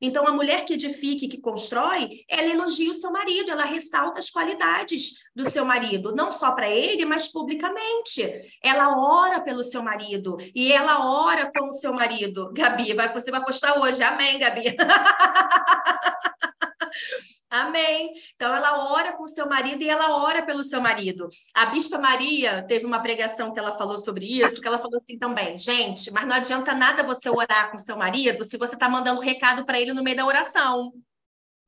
então, 0.00 0.26
a 0.26 0.32
mulher 0.32 0.64
que 0.64 0.74
edifica 0.74 1.24
e 1.24 1.28
que 1.28 1.40
constrói, 1.40 2.24
ela 2.28 2.48
elogia 2.48 2.90
o 2.90 2.94
seu 2.94 3.10
marido, 3.10 3.50
ela 3.50 3.64
ressalta 3.64 4.18
as 4.18 4.30
qualidades 4.30 5.24
do 5.34 5.48
seu 5.50 5.64
marido, 5.64 6.14
não 6.14 6.30
só 6.30 6.52
para 6.52 6.70
ele, 6.70 7.04
mas 7.04 7.28
publicamente. 7.28 8.22
Ela 8.62 8.96
ora 8.96 9.40
pelo 9.40 9.64
seu 9.64 9.82
marido 9.82 10.36
e 10.54 10.72
ela 10.72 11.04
ora 11.04 11.50
com 11.52 11.68
o 11.68 11.72
seu 11.72 11.92
marido. 11.92 12.52
Gabi, 12.52 12.94
vai, 12.94 13.12
você 13.12 13.30
vai 13.30 13.44
postar 13.44 13.78
hoje. 13.78 14.02
Amém, 14.02 14.38
Gabi. 14.38 14.76
Amém. 17.50 18.12
Então 18.34 18.54
ela 18.54 18.92
ora 18.92 19.14
com 19.14 19.26
seu 19.26 19.48
marido 19.48 19.82
e 19.82 19.88
ela 19.88 20.22
ora 20.22 20.44
pelo 20.44 20.62
seu 20.62 20.80
marido. 20.80 21.28
A 21.54 21.66
Bispa 21.66 21.98
Maria 21.98 22.62
teve 22.68 22.84
uma 22.84 23.00
pregação 23.00 23.52
que 23.52 23.58
ela 23.58 23.72
falou 23.72 23.96
sobre 23.96 24.26
isso, 24.26 24.60
que 24.60 24.68
ela 24.68 24.78
falou 24.78 24.96
assim 24.96 25.18
também, 25.18 25.56
gente, 25.56 26.10
mas 26.10 26.26
não 26.26 26.36
adianta 26.36 26.74
nada 26.74 27.02
você 27.02 27.30
orar 27.30 27.70
com 27.70 27.78
seu 27.78 27.96
marido 27.96 28.44
se 28.44 28.58
você 28.58 28.74
está 28.74 28.88
mandando 28.88 29.20
recado 29.20 29.64
para 29.64 29.80
ele 29.80 29.94
no 29.94 30.02
meio 30.02 30.16
da 30.16 30.26
oração. 30.26 30.92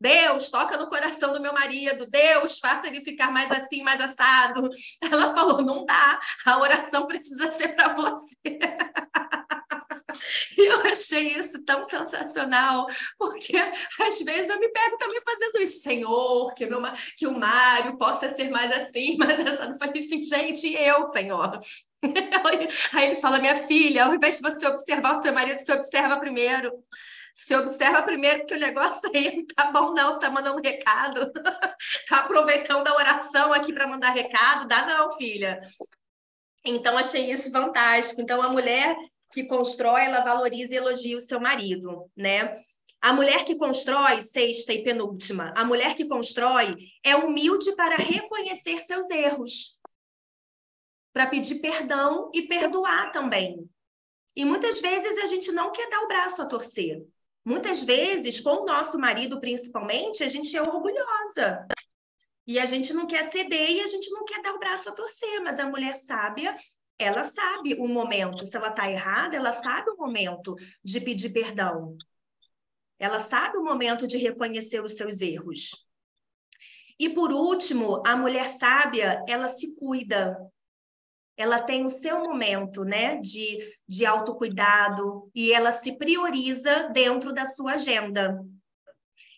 Deus, 0.00 0.50
toca 0.50 0.78
no 0.78 0.88
coração 0.88 1.30
do 1.32 1.40
meu 1.40 1.52
marido. 1.52 2.06
Deus, 2.08 2.58
faça 2.58 2.86
ele 2.86 3.02
ficar 3.02 3.30
mais 3.30 3.50
assim, 3.50 3.82
mais 3.82 4.00
assado. 4.00 4.68
Ela 5.02 5.34
falou: 5.34 5.62
não 5.62 5.84
dá, 5.84 6.20
a 6.46 6.58
oração 6.58 7.06
precisa 7.06 7.50
ser 7.50 7.76
para 7.76 7.92
você. 7.92 8.58
E 10.56 10.66
eu 10.66 10.80
achei 10.80 11.36
isso 11.38 11.62
tão 11.64 11.84
sensacional, 11.84 12.86
porque 13.18 13.56
às 13.56 14.18
vezes 14.20 14.48
eu 14.48 14.58
me 14.58 14.68
pego 14.68 14.96
também 14.98 15.20
fazendo 15.24 15.58
isso, 15.60 15.80
Senhor, 15.80 16.52
que, 16.54 16.66
meu, 16.66 16.80
que 17.16 17.26
o 17.26 17.38
Mário 17.38 17.96
possa 17.96 18.28
ser 18.28 18.50
mais 18.50 18.72
assim, 18.72 19.16
mas 19.18 19.38
essa 19.38 19.66
não 19.66 19.74
falei 19.74 20.02
assim, 20.02 20.22
gente, 20.22 20.72
eu, 20.74 21.08
Senhor. 21.08 21.60
Aí 22.92 23.06
ele 23.06 23.16
fala, 23.16 23.38
minha 23.38 23.56
filha, 23.56 24.06
ao 24.06 24.14
invés 24.14 24.36
de 24.36 24.42
você 24.42 24.66
observar 24.66 25.16
o 25.16 25.22
seu 25.22 25.32
marido, 25.32 25.58
você 25.58 25.72
observa 25.72 26.18
primeiro. 26.18 26.72
Se 27.34 27.54
observa 27.54 28.02
primeiro 28.02 28.44
que 28.44 28.54
o 28.54 28.58
negócio 28.58 29.08
aí 29.14 29.36
não 29.36 29.46
tá 29.46 29.70
bom, 29.70 29.94
não. 29.94 30.12
Você 30.12 30.18
tá 30.18 30.30
mandando 30.30 30.60
recado, 30.62 31.30
tá 32.08 32.20
aproveitando 32.20 32.88
a 32.88 32.94
oração 32.94 33.52
aqui 33.52 33.72
para 33.72 33.86
mandar 33.86 34.10
recado, 34.10 34.66
dá 34.66 34.84
não, 34.84 35.10
filha. 35.16 35.60
Então, 36.64 36.96
achei 36.98 37.30
isso 37.30 37.50
fantástico. 37.50 38.20
Então, 38.20 38.42
a 38.42 38.48
mulher 38.48 38.94
que 39.30 39.44
constrói, 39.44 40.02
ela 40.02 40.24
valoriza 40.24 40.74
e 40.74 40.76
elogia 40.76 41.16
o 41.16 41.20
seu 41.20 41.40
marido, 41.40 42.10
né? 42.16 42.60
A 43.00 43.12
mulher 43.12 43.44
que 43.44 43.56
constrói, 43.56 44.20
sexta 44.20 44.72
e 44.72 44.82
penúltima, 44.82 45.54
a 45.56 45.64
mulher 45.64 45.94
que 45.94 46.04
constrói 46.04 46.76
é 47.02 47.16
humilde 47.16 47.74
para 47.74 47.96
reconhecer 47.96 48.80
seus 48.82 49.08
erros, 49.08 49.80
para 51.12 51.26
pedir 51.26 51.60
perdão 51.60 52.30
e 52.34 52.42
perdoar 52.42 53.10
também. 53.10 53.68
E 54.36 54.44
muitas 54.44 54.80
vezes 54.80 55.16
a 55.18 55.26
gente 55.26 55.50
não 55.52 55.72
quer 55.72 55.88
dar 55.88 56.02
o 56.02 56.08
braço 56.08 56.42
a 56.42 56.46
torcer. 56.46 57.02
Muitas 57.42 57.82
vezes, 57.82 58.38
com 58.40 58.62
o 58.62 58.66
nosso 58.66 58.98
marido 58.98 59.40
principalmente, 59.40 60.22
a 60.22 60.28
gente 60.28 60.54
é 60.54 60.60
orgulhosa. 60.60 61.66
E 62.46 62.58
a 62.58 62.66
gente 62.66 62.92
não 62.92 63.06
quer 63.06 63.24
ceder 63.30 63.70
e 63.70 63.80
a 63.80 63.86
gente 63.86 64.10
não 64.10 64.24
quer 64.24 64.42
dar 64.42 64.54
o 64.54 64.58
braço 64.58 64.88
a 64.88 64.92
torcer, 64.92 65.40
mas 65.40 65.58
a 65.58 65.66
mulher 65.66 65.96
sábia 65.96 66.54
ela 67.00 67.24
sabe 67.24 67.74
o 67.74 67.88
momento. 67.88 68.44
Se 68.44 68.56
ela 68.56 68.68
está 68.68 68.90
errada, 68.90 69.34
ela 69.34 69.52
sabe 69.52 69.90
o 69.90 69.96
momento 69.96 70.54
de 70.84 71.00
pedir 71.00 71.30
perdão. 71.30 71.96
Ela 72.98 73.18
sabe 73.18 73.56
o 73.56 73.64
momento 73.64 74.06
de 74.06 74.18
reconhecer 74.18 74.84
os 74.84 74.94
seus 74.94 75.22
erros. 75.22 75.70
E 76.98 77.08
por 77.08 77.32
último, 77.32 78.02
a 78.06 78.14
mulher 78.14 78.46
sábia, 78.46 79.24
ela 79.26 79.48
se 79.48 79.74
cuida. 79.74 80.36
Ela 81.34 81.62
tem 81.62 81.86
o 81.86 81.88
seu 81.88 82.18
momento, 82.18 82.84
né, 82.84 83.16
de, 83.16 83.58
de 83.88 84.04
autocuidado 84.04 85.30
e 85.34 85.50
ela 85.50 85.72
se 85.72 85.96
prioriza 85.96 86.90
dentro 86.92 87.32
da 87.32 87.46
sua 87.46 87.72
agenda. 87.72 88.38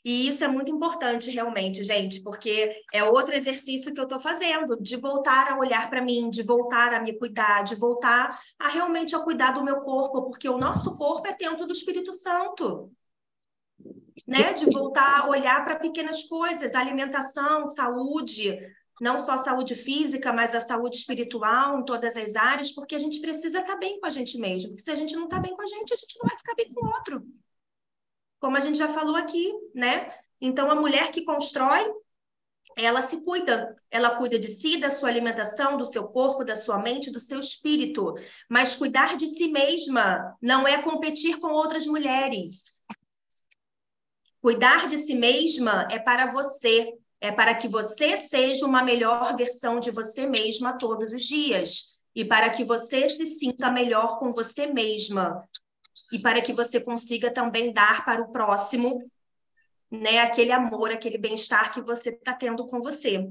E 0.04 0.26
isso 0.26 0.42
é 0.42 0.48
muito 0.48 0.70
importante, 0.70 1.30
realmente, 1.30 1.84
gente, 1.84 2.22
porque 2.22 2.74
é 2.92 3.04
outro 3.04 3.34
exercício 3.34 3.94
que 3.94 4.00
eu 4.00 4.04
estou 4.04 4.18
fazendo, 4.18 4.76
de 4.80 4.96
voltar 4.96 5.52
a 5.52 5.58
olhar 5.58 5.88
para 5.88 6.02
mim, 6.02 6.28
de 6.28 6.42
voltar 6.42 6.92
a 6.92 7.00
me 7.00 7.16
cuidar, 7.16 7.62
de 7.62 7.76
voltar 7.76 8.40
a 8.58 8.68
realmente 8.68 9.14
a 9.14 9.20
cuidar 9.20 9.52
do 9.52 9.62
meu 9.62 9.80
corpo, 9.80 10.22
porque 10.22 10.48
o 10.48 10.58
nosso 10.58 10.96
corpo 10.96 11.28
é 11.28 11.32
templo 11.32 11.66
do 11.66 11.72
Espírito 11.72 12.10
Santo. 12.10 12.90
Né? 14.26 14.52
De 14.52 14.66
voltar 14.66 15.20
a 15.20 15.28
olhar 15.28 15.64
para 15.64 15.76
pequenas 15.76 16.24
coisas, 16.24 16.74
alimentação, 16.74 17.64
saúde, 17.66 18.58
não 19.00 19.20
só 19.20 19.36
saúde 19.36 19.76
física, 19.76 20.32
mas 20.32 20.52
a 20.52 20.60
saúde 20.60 20.96
espiritual 20.96 21.78
em 21.78 21.84
todas 21.84 22.16
as 22.16 22.34
áreas, 22.34 22.72
porque 22.72 22.96
a 22.96 22.98
gente 22.98 23.20
precisa 23.20 23.60
estar 23.60 23.74
tá 23.74 23.78
bem 23.78 24.00
com 24.00 24.06
a 24.06 24.10
gente 24.10 24.36
mesmo. 24.36 24.70
Porque 24.70 24.82
se 24.82 24.90
a 24.90 24.96
gente 24.96 25.14
não 25.14 25.24
está 25.24 25.38
bem 25.38 25.54
com 25.54 25.62
a 25.62 25.66
gente, 25.66 25.94
a 25.94 25.96
gente 25.96 26.18
não 26.20 26.28
vai 26.28 26.36
ficar 26.36 26.54
bem 26.56 26.72
com 26.72 26.84
o 26.84 26.90
outro 26.90 27.22
como 28.42 28.56
a 28.56 28.60
gente 28.60 28.76
já 28.76 28.88
falou 28.88 29.14
aqui, 29.14 29.54
né? 29.72 30.12
Então, 30.40 30.68
a 30.68 30.74
mulher 30.74 31.12
que 31.12 31.24
constrói, 31.24 31.88
ela 32.76 33.00
se 33.00 33.22
cuida, 33.22 33.76
ela 33.88 34.16
cuida 34.16 34.36
de 34.36 34.48
si, 34.48 34.78
da 34.78 34.90
sua 34.90 35.08
alimentação, 35.08 35.76
do 35.76 35.86
seu 35.86 36.08
corpo, 36.08 36.44
da 36.44 36.56
sua 36.56 36.80
mente, 36.80 37.12
do 37.12 37.20
seu 37.20 37.38
espírito. 37.38 38.14
Mas 38.48 38.74
cuidar 38.74 39.16
de 39.16 39.28
si 39.28 39.46
mesma 39.46 40.36
não 40.42 40.66
é 40.66 40.82
competir 40.82 41.38
com 41.38 41.52
outras 41.52 41.86
mulheres. 41.86 42.82
Cuidar 44.40 44.88
de 44.88 44.98
si 44.98 45.14
mesma 45.14 45.86
é 45.88 46.00
para 46.00 46.26
você, 46.26 46.92
é 47.20 47.30
para 47.30 47.54
que 47.54 47.68
você 47.68 48.16
seja 48.16 48.66
uma 48.66 48.82
melhor 48.82 49.36
versão 49.36 49.78
de 49.78 49.92
você 49.92 50.26
mesma 50.26 50.76
todos 50.76 51.12
os 51.12 51.22
dias 51.22 52.00
e 52.12 52.24
para 52.24 52.50
que 52.50 52.64
você 52.64 53.08
se 53.08 53.24
sinta 53.24 53.70
melhor 53.70 54.18
com 54.18 54.32
você 54.32 54.66
mesma, 54.66 55.48
e 56.12 56.18
para 56.20 56.42
que 56.42 56.52
você 56.52 56.80
consiga 56.80 57.32
também 57.32 57.72
dar 57.72 58.04
para 58.04 58.22
o 58.22 58.30
próximo 58.30 59.10
né, 59.90 60.20
aquele 60.20 60.52
amor, 60.52 60.90
aquele 60.90 61.18
bem-estar 61.18 61.72
que 61.72 61.80
você 61.80 62.10
está 62.10 62.34
tendo 62.34 62.66
com 62.66 62.80
você. 62.80 63.28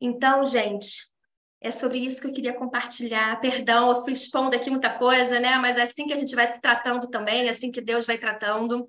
Então, 0.00 0.44
gente, 0.44 1.12
é 1.60 1.70
sobre 1.70 1.98
isso 1.98 2.20
que 2.20 2.26
eu 2.26 2.32
queria 2.32 2.54
compartilhar. 2.54 3.40
Perdão, 3.40 3.90
eu 3.90 4.02
fui 4.02 4.12
expondo 4.12 4.56
aqui 4.56 4.68
muita 4.68 4.90
coisa, 4.98 5.38
né? 5.38 5.56
Mas 5.58 5.76
é 5.76 5.82
assim 5.82 6.06
que 6.06 6.12
a 6.12 6.16
gente 6.16 6.34
vai 6.34 6.46
se 6.46 6.60
tratando 6.60 7.08
também, 7.08 7.46
é 7.46 7.50
assim 7.50 7.70
que 7.70 7.80
Deus 7.80 8.06
vai 8.06 8.18
tratando. 8.18 8.88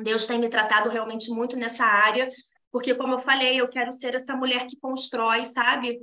Deus 0.00 0.26
tem 0.26 0.38
me 0.38 0.48
tratado 0.48 0.88
realmente 0.88 1.30
muito 1.30 1.56
nessa 1.56 1.84
área, 1.84 2.28
porque, 2.70 2.94
como 2.94 3.14
eu 3.14 3.18
falei, 3.18 3.60
eu 3.60 3.68
quero 3.68 3.92
ser 3.92 4.14
essa 4.14 4.34
mulher 4.34 4.66
que 4.66 4.78
constrói, 4.78 5.44
sabe? 5.44 5.98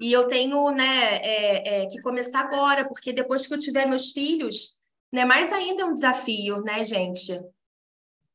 E 0.00 0.12
eu 0.12 0.26
tenho 0.26 0.70
né, 0.70 1.16
é, 1.16 1.82
é, 1.82 1.86
que 1.86 2.00
começar 2.00 2.40
agora, 2.40 2.86
porque 2.86 3.12
depois 3.12 3.46
que 3.46 3.54
eu 3.54 3.58
tiver 3.58 3.86
meus 3.86 4.10
filhos, 4.10 4.80
né, 5.12 5.24
mais 5.24 5.52
ainda 5.52 5.82
é 5.82 5.84
um 5.84 5.94
desafio, 5.94 6.62
né, 6.62 6.84
gente? 6.84 7.38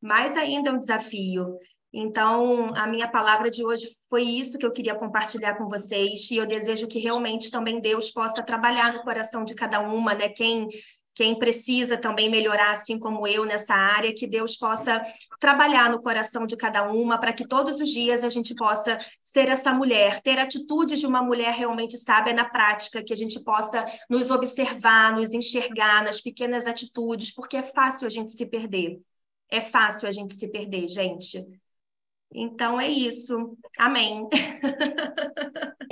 Mais 0.02 0.38
ainda 0.38 0.70
é 0.70 0.74
um 0.74 0.80
desafio. 0.80 1.58
Então, 1.92 2.68
a 2.76 2.86
minha 2.86 3.08
palavra 3.08 3.50
de 3.50 3.66
hoje 3.66 3.88
foi 4.10 4.22
isso 4.22 4.58
que 4.58 4.66
eu 4.66 4.72
queria 4.72 4.94
compartilhar 4.94 5.56
com 5.56 5.68
vocês, 5.68 6.30
e 6.30 6.38
eu 6.38 6.46
desejo 6.46 6.88
que 6.88 7.00
realmente 7.00 7.50
também 7.50 7.80
Deus 7.80 8.12
possa 8.12 8.44
trabalhar 8.44 8.94
no 8.94 9.02
coração 9.02 9.44
de 9.44 9.56
cada 9.56 9.80
uma, 9.80 10.14
né? 10.14 10.30
Quem 10.30 10.68
quem 11.18 11.40
precisa 11.40 11.98
também 11.98 12.30
melhorar, 12.30 12.70
assim 12.70 13.00
como 13.00 13.28
eu, 13.28 13.44
nessa 13.44 13.74
área, 13.74 14.14
que 14.14 14.28
Deus 14.28 14.56
possa 14.56 15.02
trabalhar 15.40 15.90
no 15.90 16.00
coração 16.00 16.46
de 16.46 16.56
cada 16.56 16.92
uma, 16.92 17.20
para 17.20 17.34
que 17.34 17.48
todos 17.48 17.80
os 17.80 17.90
dias 17.90 18.24
a 18.24 18.30
gente 18.30 18.54
possa 18.54 19.00
ser 19.24 19.50
essa 19.50 19.74
mulher, 19.74 20.22
ter 20.22 20.38
atitudes 20.38 21.00
de 21.00 21.08
uma 21.08 21.24
mulher 21.24 21.56
realmente 21.56 21.98
sábia 21.98 22.34
na 22.34 22.46
prática, 22.46 23.04
que 23.04 23.12
a 23.12 23.16
gente 23.16 23.44
possa 23.44 23.84
nos 24.08 24.30
observar, 24.30 25.16
nos 25.16 25.34
enxergar 25.34 26.04
nas 26.04 26.22
pequenas 26.22 26.68
atitudes, 26.68 27.34
porque 27.34 27.58
é 27.58 27.64
fácil 27.64 28.06
a 28.06 28.12
gente 28.12 28.30
se 28.30 28.46
perder. 28.46 29.02
É 29.50 29.60
fácil 29.60 30.08
a 30.08 30.12
gente 30.12 30.36
se 30.36 30.48
perder, 30.52 30.88
gente. 30.88 31.44
Então 32.32 32.80
é 32.80 32.88
isso. 32.88 33.58
Amém. 33.80 34.28